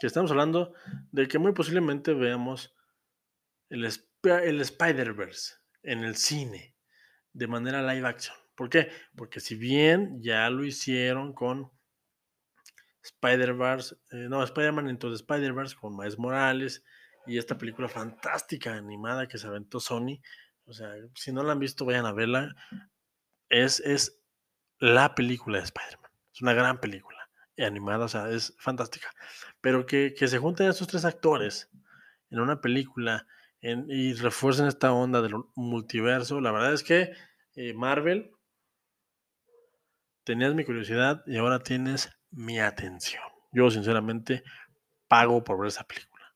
que 0.00 0.06
estamos 0.06 0.30
hablando 0.30 0.72
de 1.12 1.28
que 1.28 1.38
muy 1.38 1.52
posiblemente 1.52 2.14
veamos 2.14 2.74
el, 3.68 3.84
el 3.84 4.60
Spider-Verse 4.60 5.54
en 5.82 6.04
el 6.04 6.16
cine 6.16 6.74
de 7.32 7.46
manera 7.46 7.82
live 7.82 8.08
action. 8.08 8.36
¿Por 8.54 8.68
qué? 8.70 8.90
Porque 9.14 9.40
si 9.40 9.54
bien 9.54 10.22
ya 10.22 10.48
lo 10.50 10.64
hicieron 10.64 11.34
con 11.34 11.70
Spider-Verse, 13.02 13.96
eh, 14.10 14.26
no, 14.28 14.42
Spider-Man 14.42 14.88
entonces 14.88 15.20
Spider-Verse 15.20 15.76
con 15.76 15.96
Miles 15.96 16.18
Morales 16.18 16.84
y 17.26 17.38
esta 17.38 17.56
película 17.56 17.88
fantástica 17.88 18.74
animada 18.74 19.28
que 19.28 19.38
se 19.38 19.46
aventó 19.46 19.80
Sony. 19.80 20.20
O 20.64 20.72
sea, 20.72 20.92
si 21.14 21.32
no 21.32 21.42
la 21.42 21.52
han 21.52 21.58
visto, 21.58 21.84
vayan 21.84 22.06
a 22.06 22.12
verla. 22.12 22.54
Es, 23.48 23.80
es 23.80 24.19
la 24.80 25.14
película 25.14 25.58
de 25.58 25.64
Spider-Man. 25.64 26.10
Es 26.34 26.42
una 26.42 26.54
gran 26.54 26.80
película 26.80 27.20
animada, 27.58 28.06
o 28.06 28.08
sea, 28.08 28.30
es 28.30 28.54
fantástica. 28.58 29.10
Pero 29.60 29.86
que, 29.86 30.14
se 30.16 30.38
junten 30.38 30.68
estos 30.68 30.88
tres 30.88 31.04
actores 31.04 31.70
en 32.30 32.40
una 32.40 32.60
película 32.60 33.26
y 33.60 34.14
refuercen 34.14 34.66
esta 34.66 34.92
onda 34.92 35.20
del 35.20 35.34
multiverso, 35.54 36.40
la 36.40 36.50
verdad 36.50 36.72
es 36.72 36.82
que 36.82 37.12
eh, 37.54 37.74
Marvel, 37.74 38.32
tenías 40.24 40.54
mi 40.54 40.64
curiosidad 40.64 41.22
y 41.26 41.36
ahora 41.36 41.58
tienes 41.58 42.10
mi 42.30 42.58
atención. 42.58 43.22
Yo 43.52 43.70
sinceramente 43.70 44.44
pago 45.08 45.44
por 45.44 45.58
ver 45.58 45.68
esa 45.68 45.84
película. 45.84 46.34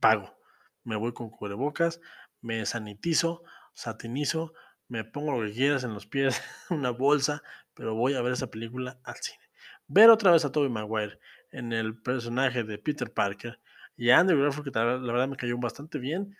Pago. 0.00 0.36
Me 0.84 0.96
voy 0.96 1.12
con 1.12 1.30
cubrebocas, 1.30 2.00
me 2.40 2.64
sanitizo, 2.66 3.42
satinizo, 3.74 4.52
me 4.88 5.04
pongo 5.04 5.38
lo 5.38 5.46
que 5.46 5.54
quieras 5.54 5.84
en 5.84 5.94
los 5.94 6.06
pies, 6.06 6.42
una 6.70 6.90
bolsa, 6.90 7.42
pero 7.78 7.94
voy 7.94 8.14
a 8.14 8.22
ver 8.22 8.32
esa 8.32 8.50
película 8.50 8.98
al 9.04 9.14
cine. 9.14 9.38
Ver 9.86 10.10
otra 10.10 10.32
vez 10.32 10.44
a 10.44 10.50
Tobey 10.50 10.68
Maguire 10.68 11.20
en 11.52 11.72
el 11.72 11.96
personaje 11.96 12.64
de 12.64 12.76
Peter 12.76 13.10
Parker 13.10 13.60
y 13.96 14.10
Andrew 14.10 14.42
Garfield, 14.42 14.64
que 14.64 14.78
la, 14.78 14.84
verdad 14.96 15.28
me 15.28 15.36
cayó 15.36 15.56
bastante 15.58 15.98
bien. 15.98 16.36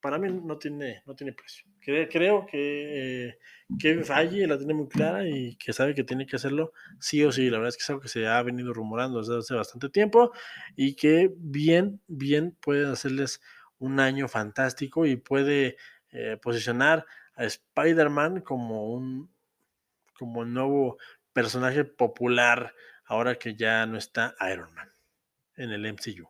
Para 0.00 0.18
mí 0.18 0.32
no 0.32 0.56
tiene, 0.56 1.02
no 1.04 1.14
tiene 1.14 1.34
precio. 1.34 1.66
Creo, 1.80 2.08
creo 2.08 2.46
que 2.46 3.26
eh, 3.28 3.38
Kevin 3.78 4.04
Feige 4.04 4.46
la 4.46 4.56
tiene 4.56 4.72
muy 4.72 4.88
clara 4.88 5.28
y 5.28 5.56
que 5.56 5.74
sabe 5.74 5.94
que 5.94 6.04
tiene 6.04 6.24
que 6.24 6.36
hacerlo 6.36 6.72
sí 6.98 7.22
o 7.22 7.32
sí. 7.32 7.50
La 7.50 7.58
verdad 7.58 7.68
es 7.68 7.76
que 7.76 7.82
es 7.82 7.90
algo 7.90 8.00
que 8.00 8.08
se 8.08 8.26
ha 8.26 8.42
venido 8.42 8.72
rumorando 8.72 9.18
desde 9.18 9.36
hace 9.36 9.54
bastante 9.54 9.90
tiempo 9.90 10.32
y 10.74 10.96
que 10.96 11.30
bien, 11.36 12.00
bien 12.06 12.56
puede 12.62 12.90
hacerles 12.90 13.42
un 13.78 14.00
año 14.00 14.26
fantástico 14.26 15.04
y 15.04 15.16
puede 15.16 15.76
eh, 16.12 16.38
posicionar 16.40 17.04
a 17.34 17.44
Spider-Man 17.44 18.40
como 18.40 18.90
un 18.90 19.30
como 20.18 20.44
nuevo 20.44 20.98
personaje 21.32 21.84
popular 21.84 22.74
ahora 23.06 23.36
que 23.36 23.54
ya 23.54 23.86
no 23.86 23.96
está 23.96 24.34
Iron 24.52 24.72
Man 24.74 24.90
en 25.56 25.70
el 25.70 25.86
MCU. 25.92 26.28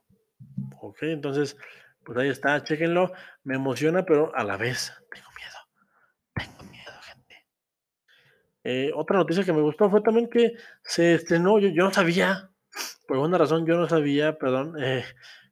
Ok, 0.80 1.02
entonces, 1.02 1.56
pues 2.04 2.18
ahí 2.18 2.28
está, 2.28 2.62
chéquenlo. 2.62 3.12
Me 3.42 3.56
emociona, 3.56 4.04
pero 4.04 4.34
a 4.34 4.44
la 4.44 4.56
vez 4.56 4.92
tengo 5.10 5.28
miedo. 5.36 5.56
Tengo 6.34 6.70
miedo, 6.70 6.92
gente. 7.02 7.46
Eh, 8.64 8.90
otra 8.94 9.18
noticia 9.18 9.44
que 9.44 9.52
me 9.52 9.62
gustó 9.62 9.90
fue 9.90 10.02
también 10.02 10.28
que 10.28 10.52
se 10.82 11.14
estrenó, 11.14 11.58
yo, 11.58 11.68
yo 11.68 11.84
no 11.84 11.92
sabía, 11.92 12.50
por 13.06 13.16
alguna 13.16 13.38
razón 13.38 13.66
yo 13.66 13.76
no 13.76 13.88
sabía, 13.88 14.38
perdón, 14.38 14.76
eh, 14.82 15.04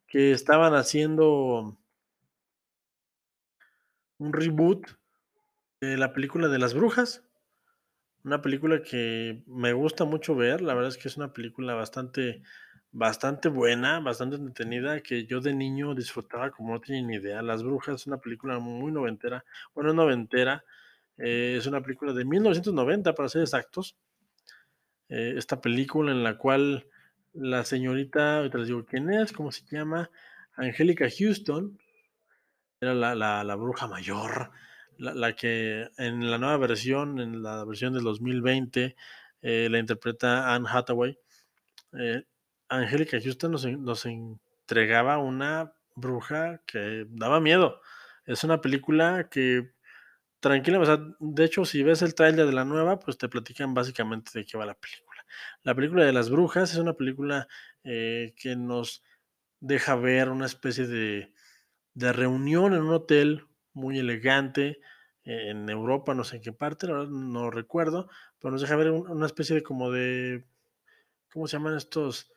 que 0.07 0.33
estaban 0.33 0.75
haciendo 0.75 1.77
un 4.19 4.33
reboot 4.33 4.87
de 5.81 5.97
la 5.97 6.13
película 6.13 6.49
de 6.49 6.59
las 6.59 6.75
brujas. 6.75 7.26
Una 8.27 8.43
película 8.43 8.83
que 8.83 9.45
me 9.47 9.73
gusta 9.73 10.05
mucho 10.05 10.35
ver, 10.35 10.61
la 10.61 10.75
verdad 10.75 10.89
es 10.89 10.99
que 10.99 11.07
es 11.07 11.17
una 11.17 11.33
película 11.33 11.75
bastante, 11.75 12.43
bastante 12.91 13.49
buena, 13.49 14.01
bastante 14.01 14.35
entretenida, 14.35 15.01
que 15.01 15.27
yo 15.27 15.41
de 15.41 15.55
niño 15.55 15.95
disfrutaba 15.95 16.51
como 16.51 16.73
no 16.75 16.81
tienen 16.81 17.07
ni 17.07 17.15
idea. 17.15 17.41
Las 17.41 17.63
Brujas 17.63 18.01
es 18.01 18.07
una 18.09 18.19
película 18.19 18.59
muy 18.59 18.91
noventera, 18.91 19.45
bueno, 19.77 19.93
noventera, 19.93 20.65
eh, 21.19 21.55
es 21.57 21.69
una 21.69 21.81
película 21.81 22.13
de 22.13 22.25
1990 22.25 23.15
para 23.15 23.29
ser 23.29 23.43
exactos. 23.43 23.97
Eh, 25.09 25.35
esta 25.37 25.61
película 25.61 26.11
en 26.11 26.25
la 26.25 26.37
cual 26.37 26.89
la 27.33 27.65
señorita, 27.65 28.39
ahorita 28.39 28.59
les 28.59 28.67
digo 28.67 28.85
quién 28.85 29.09
es, 29.09 29.31
cómo 29.31 29.53
se 29.53 29.65
llama, 29.71 30.11
Angélica 30.57 31.07
Houston, 31.17 31.79
era 32.81 32.93
la, 32.93 33.15
la, 33.15 33.45
la 33.45 33.55
bruja 33.55 33.87
mayor, 33.87 34.51
la, 34.99 35.15
la, 35.15 35.37
que 35.37 35.89
en 35.99 36.31
la 36.31 36.39
nueva 36.39 36.57
versión, 36.57 37.21
en 37.21 37.43
la 37.43 37.65
versión 37.65 37.93
del 37.93 38.05
2020, 38.05 38.97
eh, 39.43 39.69
la 39.71 39.79
interpreta 39.79 40.55
Anne 40.55 40.69
Hathaway. 40.69 41.19
Eh, 41.93 42.25
Angélica 42.69 43.19
Houston 43.23 43.53
nos, 43.53 43.65
nos, 43.65 44.07
entregaba 44.07 45.19
una 45.19 45.73
bruja 45.95 46.63
que 46.67 47.07
daba 47.11 47.41
miedo. 47.41 47.81
Es 48.25 48.45
una 48.45 48.61
película 48.61 49.29
que 49.31 49.71
tranquila, 50.41 50.81
o 50.81 50.87
sea, 50.87 50.99
de 51.21 51.45
hecho, 51.45 51.65
si 51.65 51.83
ves 51.83 52.03
el 52.03 52.15
tráiler 52.15 52.47
de 52.47 52.53
la 52.53 52.65
nueva, 52.65 52.99
pues 52.99 53.19
te 53.19 53.29
platican 53.29 53.75
básicamente 53.75 54.33
de 54.35 54.45
qué 54.45 54.59
va 54.59 54.67
la 54.67 54.75
película. 54.75 55.25
La 55.63 55.75
película 55.75 56.05
de 56.05 56.13
las 56.13 56.31
brujas 56.31 56.73
es 56.73 56.79
una 56.79 56.95
película 56.95 57.49
eh, 57.85 58.35
que 58.37 58.57
nos 58.57 59.05
deja 59.61 59.97
ver 59.97 60.29
una 60.31 60.47
especie 60.47 60.87
de, 60.87 61.33
de 61.95 62.13
reunión 62.13 62.75
en 62.75 62.83
un 62.83 62.95
hotel 62.95 63.47
muy 63.77 63.99
elegante 63.99 64.81
en 65.23 65.69
Europa, 65.69 66.15
no 66.15 66.25
sé 66.25 66.37
en 66.37 66.43
qué 66.43 66.53
parte, 66.53 66.87
no, 66.87 67.05
no 67.07 67.51
recuerdo, 67.51 68.09
pero 68.41 68.53
nos 68.53 68.63
deja 68.63 68.77
ver 68.77 68.91
una 68.91 69.27
especie 69.27 69.57
de 69.57 69.63
como 69.63 69.91
de, 69.91 70.47
¿cómo 71.33 71.47
se 71.47 71.57
llaman 71.57 71.77
estos? 71.77 72.33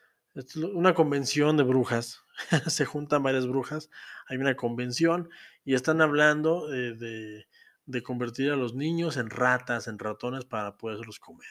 Una 0.74 0.94
convención 0.94 1.56
de 1.58 1.64
brujas, 1.64 2.24
se 2.68 2.86
juntan 2.86 3.24
varias 3.24 3.48
brujas, 3.48 3.90
hay 4.28 4.38
una 4.38 4.56
convención 4.56 5.30
y 5.64 5.76
están 5.76 6.02
hablando 6.02 6.68
de, 6.68 6.94
de, 6.96 7.48
de, 7.86 8.04
convertir 8.04 8.52
a 8.52 8.56
los 8.56 8.76
niños 8.76 9.18
en 9.18 9.30
ratas, 9.30 9.88
en 9.88 10.00
ratones 10.00 10.46
para 10.46 10.78
poderlos 10.78 11.20
comer 11.20 11.48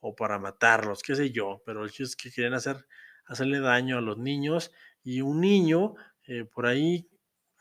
o 0.00 0.14
para 0.14 0.38
matarlos, 0.38 1.02
qué 1.02 1.14
sé 1.16 1.30
yo, 1.30 1.62
pero 1.66 1.84
es 1.84 2.16
que 2.16 2.30
quieren 2.30 2.54
hacer, 2.54 2.86
hacerle 3.26 3.60
daño 3.60 3.98
a 3.98 4.02
los 4.02 4.18
niños 4.18 4.70
y 5.02 5.20
un 5.20 5.40
niño 5.40 5.94
eh, 6.26 6.44
por 6.44 6.66
ahí 6.66 7.08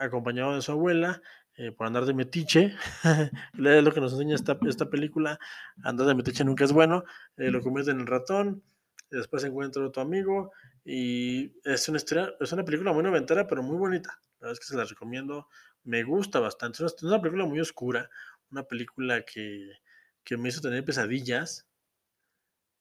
acompañado 0.03 0.55
de 0.55 0.61
su 0.61 0.71
abuela, 0.71 1.21
eh, 1.55 1.71
por 1.71 1.87
andar 1.87 2.05
de 2.05 2.13
metiche, 2.13 2.75
es 3.53 3.83
lo 3.83 3.93
que 3.93 4.01
nos 4.01 4.13
enseña 4.13 4.35
esta, 4.35 4.57
esta 4.67 4.89
película, 4.89 5.39
andar 5.83 6.07
de 6.07 6.15
metiche 6.15 6.43
nunca 6.43 6.63
es 6.63 6.71
bueno, 6.71 7.03
eh, 7.37 7.51
lo 7.51 7.61
convierten 7.61 7.99
en 7.99 8.07
ratón, 8.07 8.63
después 9.09 9.43
encuentra 9.43 9.85
otro 9.85 10.01
amigo, 10.01 10.51
y 10.83 11.53
es 11.63 11.87
una, 11.89 11.97
historia, 11.97 12.33
es 12.39 12.51
una 12.51 12.65
película 12.65 12.91
muy 12.91 13.03
noventera, 13.03 13.47
pero 13.47 13.63
muy 13.63 13.77
bonita, 13.77 14.19
la 14.39 14.47
verdad 14.47 14.53
es 14.53 14.59
que 14.59 14.65
se 14.65 14.77
la 14.77 14.85
recomiendo, 14.85 15.47
me 15.83 16.03
gusta 16.03 16.39
bastante, 16.39 16.83
es 16.85 17.03
una, 17.03 17.21
película 17.21 17.45
muy 17.45 17.59
oscura, 17.59 18.09
una 18.51 18.63
película 18.63 19.21
que, 19.23 19.71
que 20.23 20.37
me 20.37 20.49
hizo 20.49 20.61
tener 20.61 20.83
pesadillas, 20.83 21.67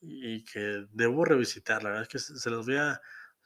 y 0.03 0.45
que 0.45 0.87
debo 0.93 1.25
revisitar, 1.25 1.83
la 1.83 1.91
verdad 1.91 2.03
es 2.03 2.09
que 2.09 2.19
se, 2.19 2.51
los 2.51 2.67
voy 2.67 2.77
a 2.77 3.01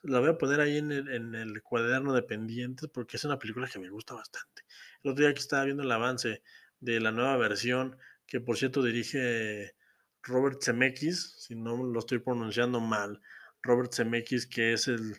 la 0.06 0.20
voy 0.20 0.30
a 0.30 0.38
poner 0.38 0.60
ahí 0.60 0.78
en 0.78 0.92
el, 0.92 1.08
en 1.08 1.34
el, 1.34 1.62
cuaderno 1.62 2.12
de 2.12 2.22
pendientes 2.22 2.88
porque 2.88 3.16
es 3.16 3.24
una 3.24 3.38
película 3.38 3.68
que 3.68 3.78
me 3.78 3.90
gusta 3.90 4.14
bastante. 4.14 4.62
El 5.02 5.12
otro 5.12 5.24
día 5.24 5.34
que 5.34 5.40
estaba 5.40 5.64
viendo 5.64 5.82
el 5.82 5.92
avance 5.92 6.42
de 6.80 7.00
la 7.00 7.12
nueva 7.12 7.36
versión, 7.36 7.96
que 8.26 8.40
por 8.40 8.56
cierto 8.56 8.82
dirige 8.82 9.74
Robert 10.22 10.62
Zemeckis, 10.62 11.36
si 11.38 11.54
no 11.54 11.82
lo 11.84 11.98
estoy 11.98 12.18
pronunciando 12.18 12.80
mal, 12.80 13.20
Robert 13.62 13.92
Zemeckis, 13.92 14.46
que 14.46 14.72
es 14.72 14.88
el 14.88 15.16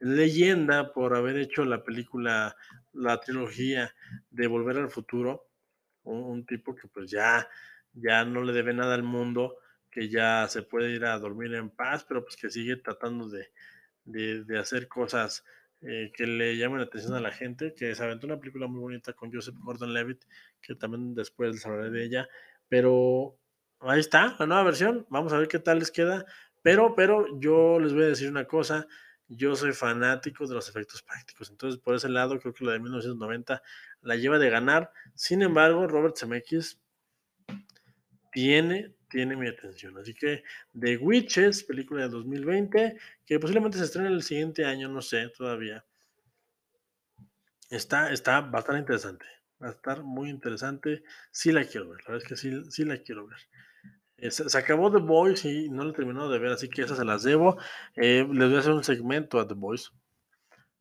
leyenda 0.00 0.92
por 0.92 1.16
haber 1.16 1.36
hecho 1.38 1.64
la 1.64 1.82
película, 1.82 2.56
la 2.92 3.18
trilogía 3.20 3.94
de 4.30 4.46
Volver 4.46 4.78
al 4.78 4.90
Futuro, 4.90 5.48
un, 6.04 6.22
un 6.22 6.46
tipo 6.46 6.74
que 6.74 6.86
pues 6.88 7.10
ya, 7.10 7.48
ya 7.92 8.24
no 8.24 8.42
le 8.42 8.52
debe 8.52 8.72
nada 8.72 8.94
al 8.94 9.02
mundo, 9.02 9.56
que 9.90 10.08
ya 10.08 10.46
se 10.48 10.62
puede 10.62 10.92
ir 10.92 11.04
a 11.04 11.18
dormir 11.18 11.54
en 11.54 11.70
paz, 11.70 12.04
pero 12.04 12.22
pues 12.22 12.36
que 12.36 12.50
sigue 12.50 12.76
tratando 12.76 13.28
de, 13.28 13.50
de, 14.08 14.58
hacer 14.58 14.88
cosas 14.88 15.44
eh, 15.82 16.10
que 16.14 16.26
le 16.26 16.56
llamen 16.56 16.78
la 16.78 16.84
atención 16.84 17.14
a 17.14 17.20
la 17.20 17.30
gente, 17.30 17.74
que 17.74 17.94
se 17.94 18.02
aventó 18.02 18.26
una 18.26 18.38
película 18.38 18.66
muy 18.66 18.80
bonita 18.80 19.12
con 19.12 19.32
Joseph 19.32 19.54
Gordon-Levitt, 19.58 20.24
que 20.60 20.74
también 20.74 21.14
después 21.14 21.52
les 21.52 21.66
hablaré 21.66 21.90
de 21.90 22.04
ella, 22.04 22.28
pero 22.68 23.38
ahí 23.80 24.00
está, 24.00 24.36
la 24.38 24.46
nueva 24.46 24.64
versión, 24.64 25.06
vamos 25.08 25.32
a 25.32 25.38
ver 25.38 25.48
qué 25.48 25.58
tal 25.58 25.78
les 25.78 25.90
queda, 25.90 26.24
pero, 26.62 26.94
pero 26.94 27.38
yo 27.38 27.78
les 27.78 27.92
voy 27.92 28.04
a 28.04 28.08
decir 28.08 28.28
una 28.28 28.46
cosa, 28.46 28.86
yo 29.28 29.54
soy 29.54 29.72
fanático 29.72 30.46
de 30.46 30.54
los 30.54 30.68
efectos 30.68 31.02
prácticos, 31.02 31.50
entonces 31.50 31.80
por 31.80 31.94
ese 31.94 32.08
lado 32.08 32.38
creo 32.40 32.54
que 32.54 32.64
la 32.64 32.72
de 32.72 32.80
1990 32.80 33.62
la 34.00 34.16
lleva 34.16 34.38
de 34.38 34.50
ganar, 34.50 34.90
sin 35.14 35.42
embargo 35.42 35.86
Robert 35.86 36.16
Zemeckis 36.16 36.80
tiene 38.32 38.94
tiene 39.08 39.36
mi 39.36 39.48
atención. 39.48 39.96
Así 39.98 40.14
que 40.14 40.44
The 40.78 40.96
Witches, 40.98 41.64
película 41.64 42.02
de 42.02 42.10
2020, 42.10 42.96
que 43.24 43.40
posiblemente 43.40 43.78
se 43.78 43.84
estrene 43.84 44.08
el 44.08 44.22
siguiente 44.22 44.64
año, 44.64 44.88
no 44.88 45.02
sé 45.02 45.30
todavía. 45.36 45.84
Está, 47.70 48.12
está 48.12 48.40
bastante 48.40 48.80
interesante. 48.80 49.26
Va 49.62 49.68
a 49.68 49.72
estar 49.72 50.02
muy 50.02 50.30
interesante. 50.30 51.02
Sí 51.30 51.52
la 51.52 51.64
quiero 51.64 51.90
ver. 51.90 52.00
La 52.02 52.12
verdad 52.12 52.22
es 52.22 52.28
que 52.28 52.36
sí, 52.36 52.70
sí 52.70 52.84
la 52.84 52.98
quiero 52.98 53.26
ver. 53.26 53.38
Eh, 54.18 54.30
se, 54.30 54.58
acabó 54.58 54.90
The 54.90 54.98
Boys 54.98 55.44
y 55.44 55.68
no 55.68 55.84
la 55.84 55.90
he 55.90 55.94
terminado 55.94 56.28
de 56.28 56.38
ver, 56.38 56.52
así 56.52 56.68
que 56.68 56.82
esas 56.82 56.98
se 56.98 57.04
las 57.04 57.22
debo. 57.22 57.56
Eh, 57.94 58.26
les 58.30 58.48
voy 58.48 58.56
a 58.56 58.60
hacer 58.60 58.72
un 58.72 58.84
segmento 58.84 59.38
a 59.38 59.46
The 59.46 59.54
Boys 59.54 59.92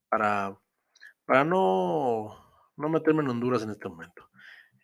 para, 0.09 0.57
para 1.25 1.43
no, 1.43 2.35
no 2.77 2.89
meterme 2.89 3.21
en 3.23 3.29
Honduras 3.29 3.63
en 3.63 3.71
este 3.71 3.89
momento. 3.89 4.26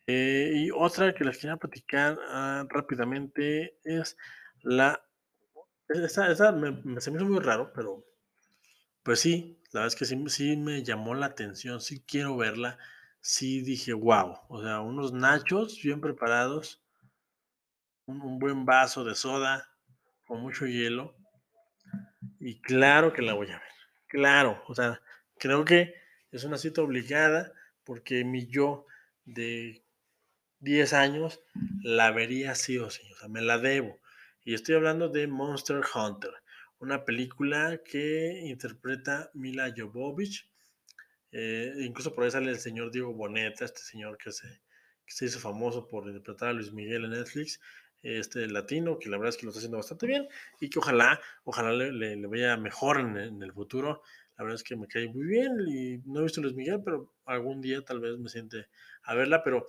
Eh, 0.07 0.51
y 0.55 0.71
otra 0.71 1.13
que 1.13 1.23
les 1.23 1.37
quería 1.37 1.57
platicar 1.57 2.17
uh, 2.17 2.67
rápidamente 2.69 3.77
es 3.83 4.17
la. 4.61 5.01
Esa, 5.87 6.31
esa 6.31 6.51
me, 6.51 6.71
me, 6.83 7.01
se 7.01 7.11
me 7.11 7.17
hizo 7.17 7.25
muy 7.25 7.39
raro, 7.39 7.71
pero 7.73 8.05
pues 9.03 9.19
sí, 9.19 9.59
la 9.71 9.81
verdad 9.81 9.87
es 9.87 9.95
que 9.95 10.05
sí, 10.05 10.21
sí 10.27 10.57
me 10.57 10.83
llamó 10.83 11.13
la 11.13 11.27
atención, 11.27 11.81
sí 11.81 12.03
quiero 12.07 12.37
verla, 12.37 12.79
sí 13.21 13.61
dije, 13.61 13.93
wow, 13.93 14.39
o 14.47 14.61
sea, 14.63 14.79
unos 14.79 15.11
nachos 15.13 15.79
bien 15.83 15.99
preparados, 16.01 16.81
un, 18.05 18.21
un 18.21 18.39
buen 18.39 18.65
vaso 18.65 19.03
de 19.03 19.13
soda 19.13 19.69
con 20.25 20.41
mucho 20.41 20.65
hielo, 20.65 21.15
y 22.39 22.61
claro 22.61 23.11
que 23.11 23.21
la 23.21 23.33
voy 23.33 23.47
a 23.47 23.59
ver, 23.59 23.73
claro, 24.07 24.63
o 24.67 24.73
sea, 24.73 25.01
creo 25.37 25.65
que 25.65 25.93
es 26.31 26.45
una 26.45 26.57
cita 26.57 26.81
obligada 26.81 27.51
porque 27.83 28.23
mi 28.23 28.47
yo 28.47 28.85
de 29.25 29.83
10 30.63 30.93
años, 30.93 31.41
la 31.81 32.11
vería 32.11 32.55
sí 32.55 32.77
o 32.77 32.89
sí, 32.89 33.01
o 33.11 33.17
sea, 33.17 33.27
me 33.27 33.41
la 33.41 33.57
debo. 33.57 33.99
Y 34.45 34.53
estoy 34.53 34.75
hablando 34.75 35.09
de 35.09 35.27
Monster 35.27 35.81
Hunter, 35.93 36.31
una 36.79 37.03
película 37.03 37.81
que 37.83 38.41
interpreta 38.45 39.29
Mila 39.33 39.73
Jovovich. 39.75 40.49
Eh, 41.33 41.73
incluso 41.79 42.15
por 42.15 42.23
ahí 42.23 42.31
sale 42.31 42.49
el 42.49 42.59
señor 42.59 42.91
Diego 42.91 43.13
Boneta, 43.13 43.65
este 43.65 43.81
señor 43.81 44.17
que 44.17 44.31
se, 44.31 44.47
que 45.05 45.13
se 45.13 45.25
hizo 45.25 45.39
famoso 45.39 45.89
por 45.89 46.07
interpretar 46.07 46.49
a 46.49 46.53
Luis 46.53 46.71
Miguel 46.71 47.05
en 47.05 47.11
Netflix, 47.11 47.59
este 48.01 48.47
latino, 48.47 48.99
que 48.99 49.09
la 49.09 49.17
verdad 49.17 49.31
es 49.31 49.37
que 49.37 49.45
lo 49.45 49.49
está 49.49 49.59
haciendo 49.59 49.77
bastante 49.77 50.07
bien 50.07 50.29
y 50.61 50.69
que 50.69 50.79
ojalá, 50.79 51.19
ojalá 51.43 51.73
le, 51.73 51.91
le, 51.91 52.15
le 52.15 52.27
vaya 52.27 52.55
mejor 52.55 53.01
en, 53.01 53.17
en, 53.17 53.43
el 53.43 53.51
futuro. 53.51 54.01
La 54.37 54.45
verdad 54.45 54.55
es 54.55 54.63
que 54.63 54.77
me 54.77 54.87
cae 54.87 55.09
muy 55.09 55.25
bien 55.25 55.51
y 55.67 55.97
no 56.09 56.21
he 56.21 56.23
visto 56.23 56.41
Luis 56.41 56.55
Miguel, 56.55 56.81
pero 56.85 57.13
algún 57.25 57.59
día 57.59 57.81
tal 57.81 57.99
vez 57.99 58.17
me 58.17 58.29
siente 58.29 58.67
a 59.03 59.13
verla, 59.13 59.43
pero 59.43 59.65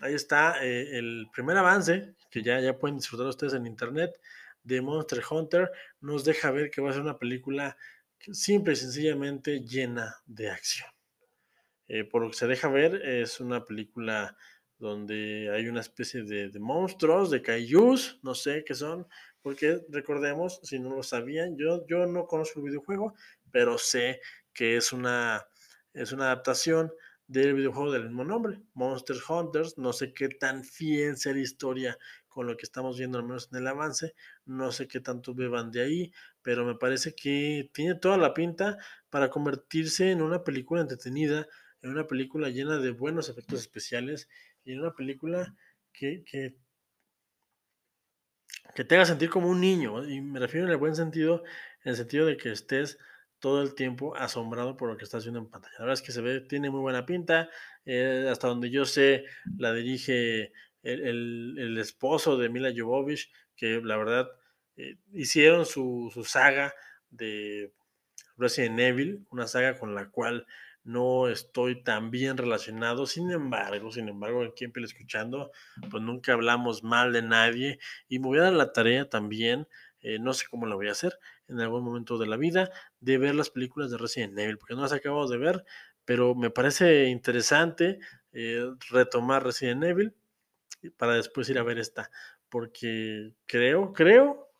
ahí 0.00 0.14
está 0.14 0.64
eh, 0.64 0.98
el 0.98 1.28
primer 1.32 1.56
avance 1.56 2.14
que 2.30 2.42
ya, 2.42 2.60
ya 2.60 2.78
pueden 2.78 2.96
disfrutar 2.96 3.26
ustedes 3.26 3.54
en 3.54 3.66
internet 3.66 4.20
de 4.62 4.80
Monster 4.80 5.22
Hunter. 5.28 5.70
Nos 6.00 6.24
deja 6.24 6.50
ver 6.50 6.70
que 6.70 6.80
va 6.80 6.90
a 6.90 6.92
ser 6.92 7.02
una 7.02 7.18
película 7.18 7.76
simple 8.32 8.74
y 8.74 8.76
sencillamente 8.76 9.60
llena 9.60 10.16
de 10.26 10.50
acción. 10.50 10.88
Eh, 11.88 12.04
por 12.04 12.22
lo 12.22 12.30
que 12.30 12.36
se 12.36 12.46
deja 12.46 12.68
ver, 12.68 12.94
es 13.06 13.40
una 13.40 13.64
película 13.64 14.36
donde 14.78 15.50
hay 15.52 15.68
una 15.68 15.80
especie 15.80 16.22
de, 16.22 16.50
monstruos, 16.58 17.30
de 17.30 17.42
kaijus, 17.42 18.18
no 18.22 18.34
sé 18.34 18.64
qué 18.64 18.74
son, 18.74 19.06
porque 19.42 19.80
recordemos, 19.88 20.60
si 20.62 20.78
no 20.78 20.94
lo 20.94 21.02
sabían, 21.02 21.56
yo, 21.58 21.84
yo 21.86 22.06
no 22.06 22.26
conozco 22.26 22.60
el 22.60 22.66
videojuego, 22.66 23.14
pero 23.50 23.76
sé 23.76 24.20
que 24.54 24.76
es 24.76 24.92
una, 24.92 25.46
es 25.92 26.12
una 26.12 26.26
adaptación 26.26 26.92
del 27.30 27.54
videojuego 27.54 27.92
del 27.92 28.06
mismo 28.06 28.24
nombre, 28.24 28.60
Monster 28.74 29.16
Hunters. 29.28 29.78
No 29.78 29.92
sé 29.92 30.12
qué 30.12 30.28
tan 30.28 30.64
fiel 30.64 31.16
sea 31.16 31.32
la 31.32 31.38
historia 31.38 31.96
con 32.28 32.48
lo 32.48 32.56
que 32.56 32.64
estamos 32.64 32.98
viendo, 32.98 33.18
al 33.18 33.24
menos 33.24 33.48
en 33.52 33.58
el 33.58 33.68
avance. 33.68 34.14
No 34.46 34.72
sé 34.72 34.88
qué 34.88 34.98
tanto 34.98 35.32
beban 35.32 35.70
de 35.70 35.80
ahí, 35.80 36.12
pero 36.42 36.64
me 36.64 36.74
parece 36.74 37.14
que 37.14 37.70
tiene 37.72 37.94
toda 37.94 38.18
la 38.18 38.34
pinta 38.34 38.78
para 39.10 39.30
convertirse 39.30 40.10
en 40.10 40.22
una 40.22 40.42
película 40.42 40.80
entretenida, 40.80 41.46
en 41.82 41.90
una 41.90 42.08
película 42.08 42.48
llena 42.48 42.78
de 42.78 42.90
buenos 42.90 43.28
efectos 43.28 43.60
especiales 43.60 44.28
y 44.64 44.72
en 44.72 44.80
una 44.80 44.92
película 44.92 45.54
que, 45.92 46.24
que, 46.24 46.56
que 48.74 48.84
te 48.84 48.96
haga 48.96 49.04
sentir 49.06 49.30
como 49.30 49.48
un 49.48 49.60
niño. 49.60 50.04
Y 50.04 50.20
me 50.20 50.40
refiero 50.40 50.66
en 50.66 50.72
el 50.72 50.78
buen 50.78 50.96
sentido, 50.96 51.44
en 51.84 51.90
el 51.90 51.96
sentido 51.96 52.26
de 52.26 52.36
que 52.36 52.50
estés 52.50 52.98
todo 53.40 53.62
el 53.62 53.74
tiempo 53.74 54.14
asombrado 54.16 54.76
por 54.76 54.90
lo 54.90 54.96
que 54.96 55.04
estás 55.04 55.24
viendo 55.24 55.40
en 55.40 55.48
pantalla. 55.48 55.74
La 55.78 55.84
verdad 55.86 55.94
es 55.94 56.02
que 56.02 56.12
se 56.12 56.20
ve, 56.20 56.40
tiene 56.40 56.70
muy 56.70 56.80
buena 56.80 57.06
pinta. 57.06 57.48
Eh, 57.84 58.28
hasta 58.30 58.48
donde 58.48 58.70
yo 58.70 58.84
sé, 58.84 59.24
la 59.58 59.72
dirige 59.72 60.52
el, 60.82 61.58
el, 61.58 61.78
esposo 61.78 62.36
de 62.36 62.48
Mila 62.48 62.72
Jovovich, 62.76 63.32
que 63.56 63.80
la 63.82 63.96
verdad 63.96 64.28
eh, 64.76 64.96
hicieron 65.12 65.66
su, 65.66 66.10
su, 66.12 66.24
saga 66.24 66.74
de 67.10 67.72
Resident 68.36 68.78
Evil, 68.80 69.26
una 69.30 69.46
saga 69.46 69.78
con 69.78 69.94
la 69.94 70.10
cual 70.10 70.46
no 70.84 71.28
estoy 71.28 71.82
tan 71.82 72.10
bien 72.10 72.36
relacionado. 72.36 73.06
Sin 73.06 73.30
embargo, 73.30 73.90
sin 73.92 74.08
embargo, 74.08 74.42
aquí 74.42 74.64
en 74.64 74.72
Escuchando, 74.84 75.50
pues 75.90 76.02
nunca 76.02 76.32
hablamos 76.32 76.82
mal 76.82 77.12
de 77.12 77.22
nadie 77.22 77.78
y 78.08 78.18
me 78.18 78.26
voy 78.26 78.38
a 78.38 78.42
dar 78.42 78.52
la 78.54 78.72
tarea 78.72 79.08
también 79.08 79.66
eh, 80.02 80.18
no 80.18 80.32
sé 80.32 80.46
cómo 80.50 80.66
lo 80.66 80.76
voy 80.76 80.88
a 80.88 80.92
hacer 80.92 81.18
en 81.48 81.60
algún 81.60 81.84
momento 81.84 82.18
de 82.18 82.26
la 82.26 82.36
vida, 82.36 82.70
de 83.00 83.18
ver 83.18 83.34
las 83.34 83.50
películas 83.50 83.90
de 83.90 83.98
Resident 83.98 84.38
Evil, 84.38 84.58
porque 84.58 84.74
no 84.74 84.82
las 84.82 84.92
acabo 84.92 85.28
de 85.28 85.38
ver, 85.38 85.64
pero 86.04 86.34
me 86.34 86.50
parece 86.50 87.06
interesante 87.08 87.98
eh, 88.32 88.66
retomar 88.90 89.44
Resident 89.44 89.84
Evil 89.84 90.14
para 90.96 91.14
después 91.14 91.48
ir 91.50 91.58
a 91.58 91.62
ver 91.62 91.78
esta, 91.78 92.10
porque 92.48 93.34
creo, 93.46 93.92
creo, 93.92 94.50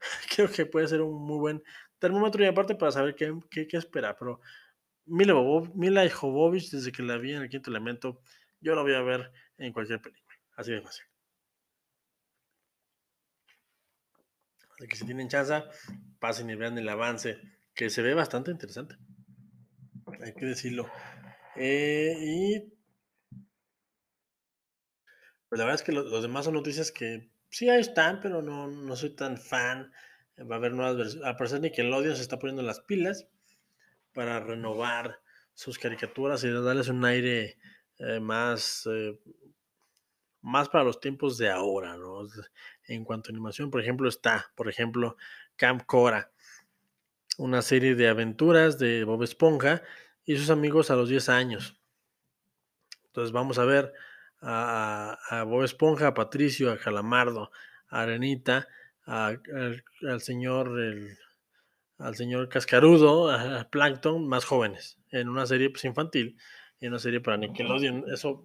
creo 0.34 0.50
que 0.50 0.66
puede 0.66 0.88
ser 0.88 1.00
un 1.00 1.22
muy 1.24 1.38
buen 1.38 1.62
termómetro 1.98 2.42
y 2.42 2.46
aparte 2.46 2.74
para 2.74 2.92
saber 2.92 3.14
qué, 3.14 3.32
qué, 3.50 3.66
qué 3.66 3.76
esperar, 3.76 4.16
pero 4.18 4.40
Mila, 5.06 5.34
Mila 5.74 6.08
Jovovich, 6.08 6.70
desde 6.70 6.92
que 6.92 7.02
la 7.02 7.16
vi 7.18 7.32
en 7.32 7.42
el 7.42 7.48
quinto 7.48 7.70
elemento, 7.70 8.20
yo 8.60 8.74
la 8.74 8.82
voy 8.82 8.94
a 8.94 9.02
ver 9.02 9.32
en 9.58 9.72
cualquier 9.72 10.00
película, 10.00 10.36
así 10.56 10.72
de 10.72 10.82
fácil. 10.82 11.11
De 14.82 14.88
que 14.88 14.96
si 14.96 15.06
tienen 15.06 15.28
chance, 15.28 15.62
pasen 16.18 16.50
y 16.50 16.56
vean 16.56 16.76
el 16.76 16.88
avance, 16.88 17.40
que 17.72 17.88
se 17.88 18.02
ve 18.02 18.14
bastante 18.14 18.50
interesante. 18.50 18.96
Hay 20.20 20.34
que 20.34 20.44
decirlo. 20.44 20.90
Eh, 21.54 22.16
y 22.20 22.74
pues 25.48 25.58
la 25.58 25.64
verdad 25.66 25.80
es 25.80 25.82
que 25.82 25.92
los 25.92 26.22
demás 26.22 26.46
son 26.46 26.54
noticias 26.54 26.90
que 26.90 27.30
sí 27.48 27.68
ahí 27.68 27.80
están, 27.80 28.20
pero 28.20 28.42
no, 28.42 28.66
no 28.66 28.96
soy 28.96 29.10
tan 29.10 29.38
fan. 29.38 29.92
Va 30.50 30.56
a 30.56 30.58
haber 30.58 30.72
nuevas 30.72 30.96
versiones. 30.96 31.28
Al 31.28 31.36
parecer 31.36 31.60
Nickelodeon 31.60 32.16
se 32.16 32.22
está 32.22 32.40
poniendo 32.40 32.62
las 32.62 32.80
pilas 32.80 33.28
para 34.12 34.40
renovar 34.40 35.20
sus 35.54 35.78
caricaturas 35.78 36.42
y 36.42 36.50
darles 36.50 36.88
un 36.88 37.04
aire 37.04 37.56
eh, 37.98 38.18
más 38.18 38.88
eh, 38.90 39.16
más 40.42 40.68
para 40.68 40.84
los 40.84 41.00
tiempos 41.00 41.38
de 41.38 41.50
ahora, 41.50 41.96
¿no? 41.96 42.26
En 42.86 43.04
cuanto 43.04 43.30
a 43.30 43.32
animación, 43.32 43.70
por 43.70 43.80
ejemplo, 43.80 44.08
está, 44.08 44.50
por 44.54 44.68
ejemplo, 44.68 45.16
Camp 45.56 45.84
Cora, 45.86 46.30
una 47.38 47.62
serie 47.62 47.94
de 47.94 48.08
aventuras 48.08 48.78
de 48.78 49.04
Bob 49.04 49.22
Esponja 49.22 49.82
y 50.24 50.36
sus 50.36 50.50
amigos 50.50 50.90
a 50.90 50.96
los 50.96 51.08
10 51.08 51.28
años. 51.28 51.80
Entonces 53.06 53.32
vamos 53.32 53.58
a 53.58 53.64
ver 53.64 53.92
a, 54.40 55.44
Bob 55.46 55.62
Esponja, 55.62 56.08
a 56.08 56.14
Patricio, 56.14 56.72
a 56.72 56.78
Calamardo, 56.78 57.50
a 57.88 58.02
Arenita, 58.02 58.68
al 59.04 59.40
señor 60.20 60.70
al 61.98 62.16
señor 62.16 62.48
Cascarudo, 62.48 63.30
a 63.30 63.68
Plankton, 63.70 64.26
más 64.26 64.44
jóvenes, 64.44 64.98
en 65.10 65.28
una 65.28 65.46
serie 65.46 65.70
pues, 65.70 65.84
infantil, 65.84 66.36
en 66.80 66.88
una 66.88 66.98
serie 66.98 67.20
para 67.20 67.36
Nickelodeon. 67.36 68.06
Eso 68.12 68.44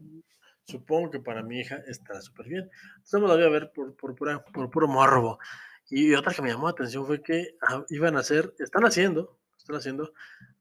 supongo 0.67 1.12
que 1.12 1.19
para 1.19 1.41
mi 1.41 1.60
hija 1.60 1.77
estará 1.88 2.21
súper 2.21 2.47
bien. 2.47 2.69
Entonces 2.97 3.21
me 3.21 3.27
la 3.27 3.36
voy 3.36 3.43
a 3.43 3.49
ver 3.49 3.71
por, 3.71 3.95
por, 3.95 4.15
por 4.15 4.69
puro 4.69 4.88
morbo. 4.88 5.39
Y 5.89 6.13
otra 6.13 6.34
que 6.34 6.41
me 6.41 6.49
llamó 6.49 6.65
la 6.65 6.71
atención 6.71 7.06
fue 7.06 7.23
que 7.23 7.58
ah, 7.62 7.86
iban 7.89 8.17
a 8.17 8.19
hacer, 8.19 8.53
están 8.60 8.86
haciendo, 8.86 9.39
están 9.58 9.77
haciendo 9.77 10.13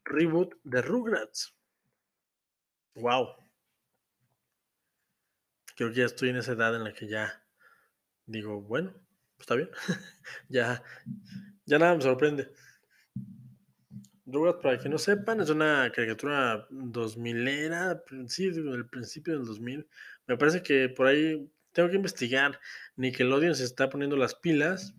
reboot 0.05 0.55
de 0.63 0.83
Rugrats. 0.83 1.55
Wow. 2.95 3.35
Creo 5.75 5.91
que 5.91 5.97
ya 5.97 6.07
estoy 6.07 6.31
en 6.31 6.37
esa 6.37 6.53
edad 6.53 6.75
en 6.75 6.85
la 6.85 6.93
que 6.95 7.09
ya 7.09 7.45
digo, 8.25 8.63
bueno, 8.63 8.95
está 9.39 9.57
bien. 9.57 9.71
ya, 10.49 10.83
ya 11.65 11.79
nada 11.79 11.97
me 11.97 12.03
sorprende. 12.03 12.53
Rugrats, 14.27 14.61
para 14.61 14.79
que 14.79 14.89
no 14.89 14.99
sepan, 14.99 15.41
es 15.41 15.51
una 15.51 15.91
caricatura 15.95 16.67
2000 16.71 17.49
era, 17.49 18.03
sí, 18.27 18.51
del 18.51 18.89
principio 18.89 19.35
del 19.35 19.47
2000. 19.47 19.89
Me 20.27 20.37
parece 20.37 20.63
que 20.63 20.89
por 20.89 21.07
ahí 21.07 21.49
tengo 21.73 21.89
que 21.89 21.97
investigar. 21.97 22.61
Nickelodeon 22.97 23.55
se 23.55 23.65
está 23.65 23.89
poniendo 23.89 24.17
las 24.17 24.35
pilas 24.35 24.95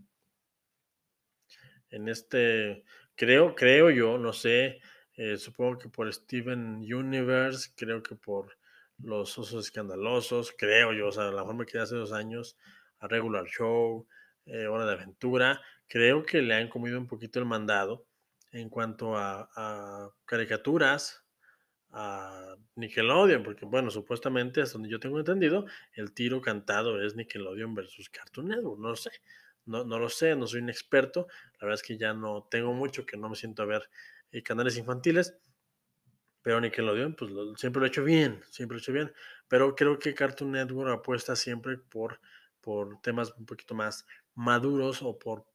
en 1.90 2.08
este, 2.08 2.84
creo, 3.16 3.56
creo 3.56 3.90
yo, 3.90 4.18
no 4.18 4.34
sé, 4.34 4.80
eh, 5.16 5.38
supongo 5.38 5.78
que 5.78 5.90
por 5.90 6.12
Steven 6.13 6.78
Universe, 6.78 7.72
creo 7.76 8.04
que 8.04 8.16
por 8.16 8.58
los 9.00 9.38
osos 9.38 9.66
escandalosos, 9.66 10.54
creo 10.58 10.94
yo, 10.94 11.08
o 11.08 11.12
sea, 11.12 11.28
a 11.28 11.32
lo 11.32 11.40
mejor 11.40 11.56
me 11.56 11.80
hace 11.80 11.96
dos 11.96 12.12
años 12.12 12.58
a 13.00 13.08
Regular 13.08 13.46
Show, 13.46 14.08
eh, 14.46 14.68
Hora 14.68 14.86
de 14.86 14.94
Aventura, 14.94 15.62
creo 15.88 16.24
que 16.24 16.42
le 16.42 16.56
han 16.56 16.70
comido 16.70 16.98
un 16.98 17.08
poquito 17.08 17.40
el 17.40 17.46
mandado 17.46 18.07
en 18.60 18.70
cuanto 18.70 19.15
a, 19.15 20.12
caricaturas 20.26 21.24
a 21.91 22.56
Nickelodeon, 22.76 23.43
porque 23.43 23.65
bueno, 23.65 23.89
supuestamente, 23.89 24.62
hasta 24.62 24.74
donde 24.74 24.89
yo 24.89 25.00
tengo 25.00 25.20
entendido, 25.20 25.65
el 25.93 26.13
tiro 26.13 26.41
cantado 26.41 27.02
es 27.02 27.15
Nickelodeon 27.15 27.74
versus 27.74 28.10
Cartoon 28.10 28.50
Network, 28.50 28.80
no 28.80 28.89
lo 28.89 28.96
sé, 28.96 29.12
no, 29.65 29.84
no 29.84 29.98
lo 30.00 30.10
sé, 30.10 30.36
no 30.36 30.48
soy 30.48 30.62
un 30.62 30.70
experto, 30.70 31.28
la 31.60 31.67
verdad 31.67 31.76
es 31.76 31.84
que 31.84 31.98
ya 31.98 32.13
no 32.13 32.48
tengo 32.50 32.74
mucho, 32.74 33.06
que 33.06 33.17
no 33.17 33.30
me 33.30 33.36
siento 33.36 33.63
a 33.63 33.65
ver 33.65 33.89
eh, 34.32 34.43
canales 34.43 34.78
infantiles, 34.78 35.38
pero 36.41 36.60
Nickelodeon, 36.62 37.15
pues 37.15 37.32
siempre 37.56 37.80
lo 37.80 37.86
he 37.86 37.89
hecho 37.89 38.04
bien, 38.04 38.41
siempre 38.50 38.76
lo 38.76 38.80
he 38.80 38.82
hecho 38.82 38.93
bien, 38.93 39.13
pero 39.48 39.76
creo 39.76 39.98
que 39.98 40.13
Cartoon 40.13 40.52
Network 40.52 40.91
apuesta 40.91 41.36
siempre 41.36 41.78
por, 41.78 42.20
por 42.62 43.00
temas 43.02 43.34
un 43.38 43.46
poquito 43.46 43.76
más 43.76 44.06
maduros 44.36 45.02
o 45.02 45.17
por 45.17 45.46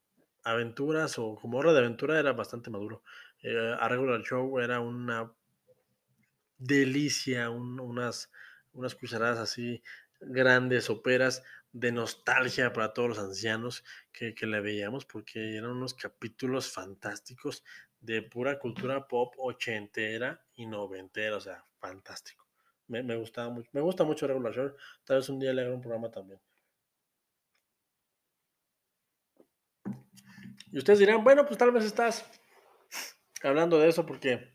aventuras 0.43 1.17
o 1.19 1.35
como 1.35 1.57
hora 1.57 1.73
de 1.73 1.79
aventura 1.79 2.19
era 2.19 2.33
bastante 2.33 2.69
maduro. 2.69 3.03
Eh, 3.41 3.75
a 3.79 3.87
Regular 3.87 4.21
Show 4.21 4.59
era 4.59 4.79
una 4.79 5.33
delicia, 6.57 7.49
unas, 7.49 8.31
unas 8.73 8.95
cucharadas 8.95 9.39
así 9.39 9.83
grandes, 10.19 10.89
operas 10.89 11.43
de 11.73 11.91
nostalgia 11.91 12.71
para 12.71 12.93
todos 12.93 13.09
los 13.09 13.19
ancianos 13.19 13.83
que, 14.11 14.33
que 14.35 14.45
le 14.45 14.61
veíamos, 14.61 15.05
porque 15.05 15.57
eran 15.57 15.71
unos 15.71 15.93
capítulos 15.93 16.71
fantásticos 16.71 17.63
de 17.99 18.21
pura 18.21 18.59
cultura 18.59 19.07
pop 19.07 19.33
ochentera 19.37 20.45
y 20.55 20.65
noventera, 20.65 21.37
o 21.37 21.41
sea, 21.41 21.65
fantástico. 21.79 22.47
Me, 22.87 23.01
me 23.01 23.15
gustaba 23.15 23.49
mucho, 23.49 23.69
me 23.73 23.81
gusta 23.81 24.03
mucho 24.03 24.27
Regular 24.27 24.53
Show, 24.53 24.75
tal 25.03 25.17
vez 25.17 25.29
un 25.29 25.39
día 25.39 25.53
le 25.53 25.63
haga 25.63 25.73
un 25.73 25.81
programa 25.81 26.11
también. 26.11 26.39
Y 30.73 30.79
ustedes 30.79 30.97
dirán, 30.97 31.23
bueno, 31.23 31.45
pues 31.45 31.59
tal 31.59 31.71
vez 31.71 31.85
estás 31.85 32.25
hablando 33.43 33.77
de 33.77 33.89
eso 33.89 34.07
porque 34.07 34.51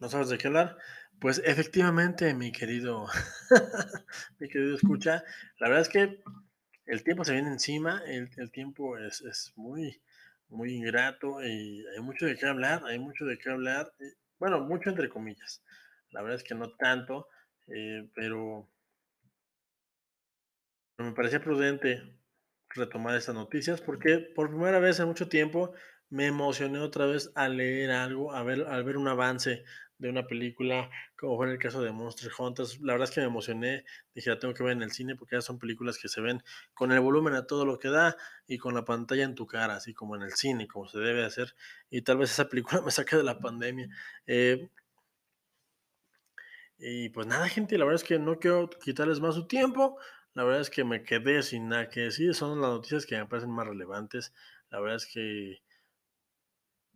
no 0.00 0.08
sabes 0.08 0.30
de 0.30 0.38
qué 0.38 0.46
hablar. 0.46 0.78
Pues 1.20 1.42
efectivamente, 1.44 2.32
mi 2.32 2.52
querido, 2.52 3.06
mi 4.38 4.48
querido 4.48 4.76
escucha, 4.76 5.22
la 5.58 5.68
verdad 5.68 5.82
es 5.82 5.88
que 5.90 6.22
el 6.86 7.04
tiempo 7.04 7.26
se 7.26 7.34
viene 7.34 7.50
encima, 7.50 8.02
el, 8.06 8.50
tiempo 8.50 8.96
es, 8.96 9.52
muy, 9.56 10.00
muy 10.48 10.72
ingrato 10.72 11.44
y 11.44 11.84
hay 11.94 12.00
mucho 12.00 12.24
de 12.24 12.38
qué 12.38 12.46
hablar, 12.46 12.82
hay 12.86 12.98
mucho 12.98 13.26
de 13.26 13.36
qué 13.36 13.50
hablar, 13.50 13.92
bueno, 14.38 14.60
mucho 14.60 14.88
entre 14.88 15.10
comillas. 15.10 15.62
La 16.12 16.22
verdad 16.22 16.38
es 16.38 16.44
que 16.44 16.54
no 16.54 16.72
tanto, 16.76 17.28
eh, 17.66 18.08
pero 18.14 18.70
me 20.96 21.12
parecía 21.12 21.42
prudente 21.42 22.19
retomar 22.74 23.16
estas 23.16 23.34
noticias 23.34 23.80
porque 23.80 24.18
por 24.18 24.50
primera 24.50 24.78
vez 24.78 25.00
en 25.00 25.06
mucho 25.06 25.28
tiempo 25.28 25.72
me 26.08 26.26
emocioné 26.26 26.80
otra 26.80 27.06
vez 27.06 27.30
a 27.34 27.48
leer 27.48 27.90
algo, 27.92 28.32
ver, 28.44 28.66
al 28.68 28.84
ver 28.84 28.96
un 28.96 29.08
avance 29.08 29.64
de 30.00 30.08
una 30.08 30.26
película, 30.26 30.90
como 31.16 31.36
fue 31.36 31.46
en 31.46 31.52
el 31.52 31.58
caso 31.58 31.82
de 31.82 31.92
Monster 31.92 32.32
Hunters. 32.36 32.80
La 32.80 32.94
verdad 32.94 33.08
es 33.08 33.14
que 33.14 33.20
me 33.20 33.26
emocioné, 33.26 33.84
dije, 34.14 34.30
la 34.30 34.38
tengo 34.38 34.54
que 34.54 34.62
ver 34.62 34.72
en 34.72 34.82
el 34.82 34.90
cine 34.92 35.14
porque 35.14 35.36
ya 35.36 35.42
son 35.42 35.58
películas 35.58 35.98
que 35.98 36.08
se 36.08 36.22
ven 36.22 36.42
con 36.72 36.90
el 36.90 37.00
volumen 37.00 37.34
a 37.34 37.46
todo 37.46 37.66
lo 37.66 37.78
que 37.78 37.90
da 37.90 38.16
y 38.46 38.56
con 38.56 38.74
la 38.74 38.84
pantalla 38.84 39.24
en 39.24 39.34
tu 39.34 39.46
cara, 39.46 39.74
así 39.74 39.92
como 39.92 40.16
en 40.16 40.22
el 40.22 40.32
cine, 40.32 40.66
como 40.66 40.88
se 40.88 40.98
debe 40.98 41.24
hacer. 41.24 41.54
Y 41.90 42.02
tal 42.02 42.16
vez 42.16 42.30
esa 42.32 42.48
película 42.48 42.80
me 42.84 42.90
saque 42.90 43.16
de 43.16 43.24
la 43.24 43.38
pandemia. 43.38 43.88
Eh, 44.26 44.70
y 46.78 47.10
pues 47.10 47.26
nada, 47.26 47.46
gente, 47.48 47.76
la 47.76 47.84
verdad 47.84 48.02
es 48.02 48.08
que 48.08 48.18
no 48.18 48.38
quiero 48.38 48.70
quitarles 48.70 49.20
más 49.20 49.34
su 49.34 49.46
tiempo. 49.46 49.98
La 50.34 50.44
verdad 50.44 50.60
es 50.60 50.70
que 50.70 50.84
me 50.84 51.02
quedé 51.02 51.42
sin 51.42 51.68
nada 51.68 51.88
que 51.88 52.00
decir. 52.00 52.34
Son 52.34 52.60
las 52.60 52.70
noticias 52.70 53.06
que 53.06 53.16
me 53.16 53.26
parecen 53.26 53.50
más 53.50 53.66
relevantes. 53.66 54.32
La 54.70 54.80
verdad 54.80 54.96
es 54.96 55.06
que 55.06 55.62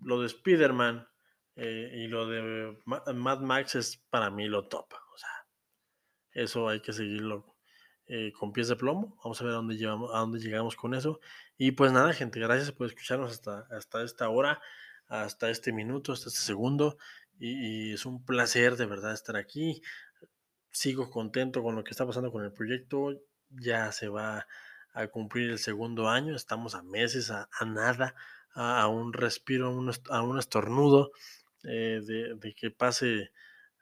lo 0.00 0.20
de 0.20 0.26
Spider-Man 0.26 1.08
eh, 1.56 1.90
y 1.94 2.06
lo 2.08 2.28
de 2.28 2.76
Mad 2.84 3.40
Max 3.40 3.74
es 3.74 3.96
para 4.10 4.30
mí 4.30 4.46
lo 4.46 4.68
top. 4.68 4.92
O 4.92 5.18
sea, 5.18 5.46
eso 6.32 6.68
hay 6.68 6.80
que 6.80 6.92
seguirlo 6.92 7.56
eh, 8.06 8.32
con 8.32 8.52
pies 8.52 8.68
de 8.68 8.76
plomo. 8.76 9.16
Vamos 9.24 9.40
a 9.40 9.44
ver 9.44 9.52
a 9.54 9.56
dónde, 9.56 9.76
llevamos, 9.76 10.14
a 10.14 10.18
dónde 10.18 10.38
llegamos 10.38 10.76
con 10.76 10.94
eso. 10.94 11.20
Y 11.56 11.72
pues 11.72 11.92
nada, 11.92 12.12
gente, 12.12 12.38
gracias 12.40 12.72
por 12.72 12.86
escucharnos 12.86 13.32
hasta, 13.32 13.66
hasta 13.70 14.02
esta 14.02 14.28
hora, 14.28 14.60
hasta 15.08 15.50
este 15.50 15.72
minuto, 15.72 16.12
hasta 16.12 16.28
este 16.28 16.40
segundo. 16.40 16.98
Y, 17.38 17.90
y 17.90 17.92
es 17.94 18.06
un 18.06 18.24
placer 18.24 18.76
de 18.76 18.86
verdad 18.86 19.12
estar 19.12 19.36
aquí. 19.36 19.82
Sigo 20.74 21.08
contento 21.08 21.62
con 21.62 21.76
lo 21.76 21.84
que 21.84 21.92
está 21.92 22.04
pasando 22.04 22.32
con 22.32 22.44
el 22.44 22.52
proyecto. 22.52 23.12
Ya 23.48 23.92
se 23.92 24.08
va 24.08 24.44
a 24.92 25.06
cumplir 25.06 25.50
el 25.50 25.60
segundo 25.60 26.08
año. 26.08 26.34
Estamos 26.34 26.74
a 26.74 26.82
meses, 26.82 27.30
a, 27.30 27.48
nada, 27.64 28.16
a, 28.54 28.88
un 28.88 29.12
respiro, 29.12 29.68
a 30.10 30.22
un, 30.22 30.38
estornudo 30.38 31.12
eh, 31.62 32.00
de, 32.02 32.54
que 32.54 32.72
pase 32.72 33.30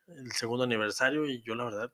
el 0.07 0.33
segundo 0.33 0.65
aniversario. 0.65 1.25
Y 1.25 1.41
yo 1.41 1.55
la 1.55 1.65
verdad 1.65 1.93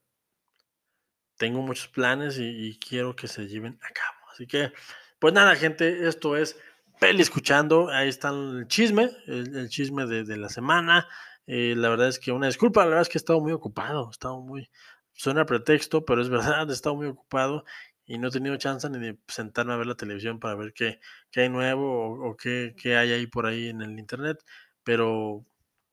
tengo 1.36 1.62
muchos 1.62 1.86
planes 1.86 2.36
y, 2.38 2.48
y 2.48 2.78
quiero 2.80 3.14
que 3.14 3.28
se 3.28 3.46
lleven 3.46 3.78
a 3.80 3.92
cabo. 3.92 4.18
Así 4.32 4.48
que, 4.48 4.72
pues 5.20 5.32
nada, 5.32 5.54
gente, 5.54 6.08
esto 6.08 6.36
es 6.36 6.58
Peli 6.98 7.22
Escuchando. 7.22 7.88
Ahí 7.88 8.08
está 8.08 8.30
el 8.30 8.66
chisme, 8.66 9.12
el, 9.28 9.56
el 9.56 9.68
chisme 9.68 10.06
de, 10.06 10.24
de, 10.24 10.36
la 10.36 10.48
semana. 10.48 11.06
Eh, 11.48 11.74
la 11.76 11.88
verdad 11.88 12.08
es 12.08 12.18
que 12.18 12.30
una 12.30 12.46
disculpa, 12.46 12.82
la 12.82 12.90
verdad 12.90 13.02
es 13.02 13.08
que 13.08 13.16
he 13.16 13.20
estado 13.20 13.40
muy 13.40 13.52
ocupado, 13.52 14.08
he 14.08 14.12
estado 14.12 14.40
muy, 14.42 14.70
suena 15.14 15.46
pretexto, 15.46 16.04
pero 16.04 16.20
es 16.22 16.28
verdad, 16.60 16.70
he 16.70 16.74
estado 16.74 16.94
muy 16.94 17.06
ocupado 17.06 17.64
y 18.04 18.18
no 18.18 18.28
he 18.28 18.30
tenido 18.30 18.56
chance 18.56 18.88
ni 18.90 18.98
de 18.98 19.18
sentarme 19.28 19.72
a 19.72 19.76
ver 19.76 19.86
la 19.86 19.94
televisión 19.96 20.38
para 20.40 20.54
ver 20.54 20.72
qué, 20.74 21.00
qué 21.30 21.42
hay 21.42 21.48
nuevo 21.48 21.90
o, 21.90 22.30
o 22.30 22.36
qué, 22.36 22.74
qué, 22.80 22.96
hay 22.96 23.12
ahí 23.12 23.26
por 23.26 23.46
ahí 23.46 23.68
en 23.68 23.82
el 23.82 23.98
internet. 23.98 24.44
Pero 24.84 25.44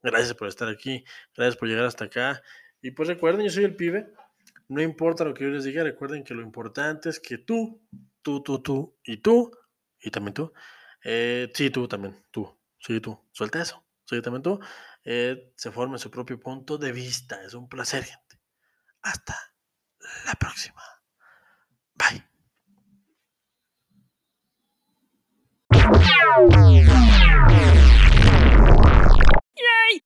gracias 0.03 0.33
por 0.35 0.47
estar 0.49 0.67
aquí, 0.67 1.05
gracias 1.35 1.57
por 1.57 1.69
llegar 1.69 1.85
hasta 1.85 2.05
acá. 2.05 2.41
Y 2.81 2.91
pues 2.91 3.07
recuerden, 3.09 3.45
yo 3.45 3.51
soy 3.51 3.63
el 3.63 3.75
pibe, 3.75 4.13
no 4.67 4.81
importa 4.81 5.23
lo 5.23 5.33
que 5.33 5.45
yo 5.45 5.49
les 5.49 5.63
diga, 5.63 5.83
recuerden 5.83 6.23
que 6.23 6.33
lo 6.33 6.41
importante 6.41 7.09
es 7.09 7.19
que 7.19 7.37
tú, 7.37 7.81
tú, 8.21 8.43
tú, 8.43 8.61
tú 8.61 8.97
y 9.03 9.17
tú, 9.17 9.51
y 9.99 10.11
también 10.11 10.33
tú, 10.33 10.53
eh, 11.03 11.49
sí, 11.53 11.69
tú 11.69 11.87
también, 11.87 12.15
tú, 12.31 12.57
sí, 12.79 12.99
tú, 12.99 13.19
suelta 13.31 13.61
eso, 13.61 13.83
sí, 14.05 14.21
también 14.21 14.43
tú, 14.43 14.59
eh, 15.05 15.53
se 15.55 15.71
forme 15.71 15.99
su 15.99 16.09
propio 16.09 16.39
punto 16.39 16.77
de 16.79 16.91
vista. 16.91 17.41
Es 17.43 17.53
un 17.53 17.69
placer, 17.69 18.03
gente. 18.03 18.41
Hasta 19.03 19.35
la 20.25 20.33
próxima. 20.33 20.81
Bye. 21.93 22.25
Yay! 29.55 30.04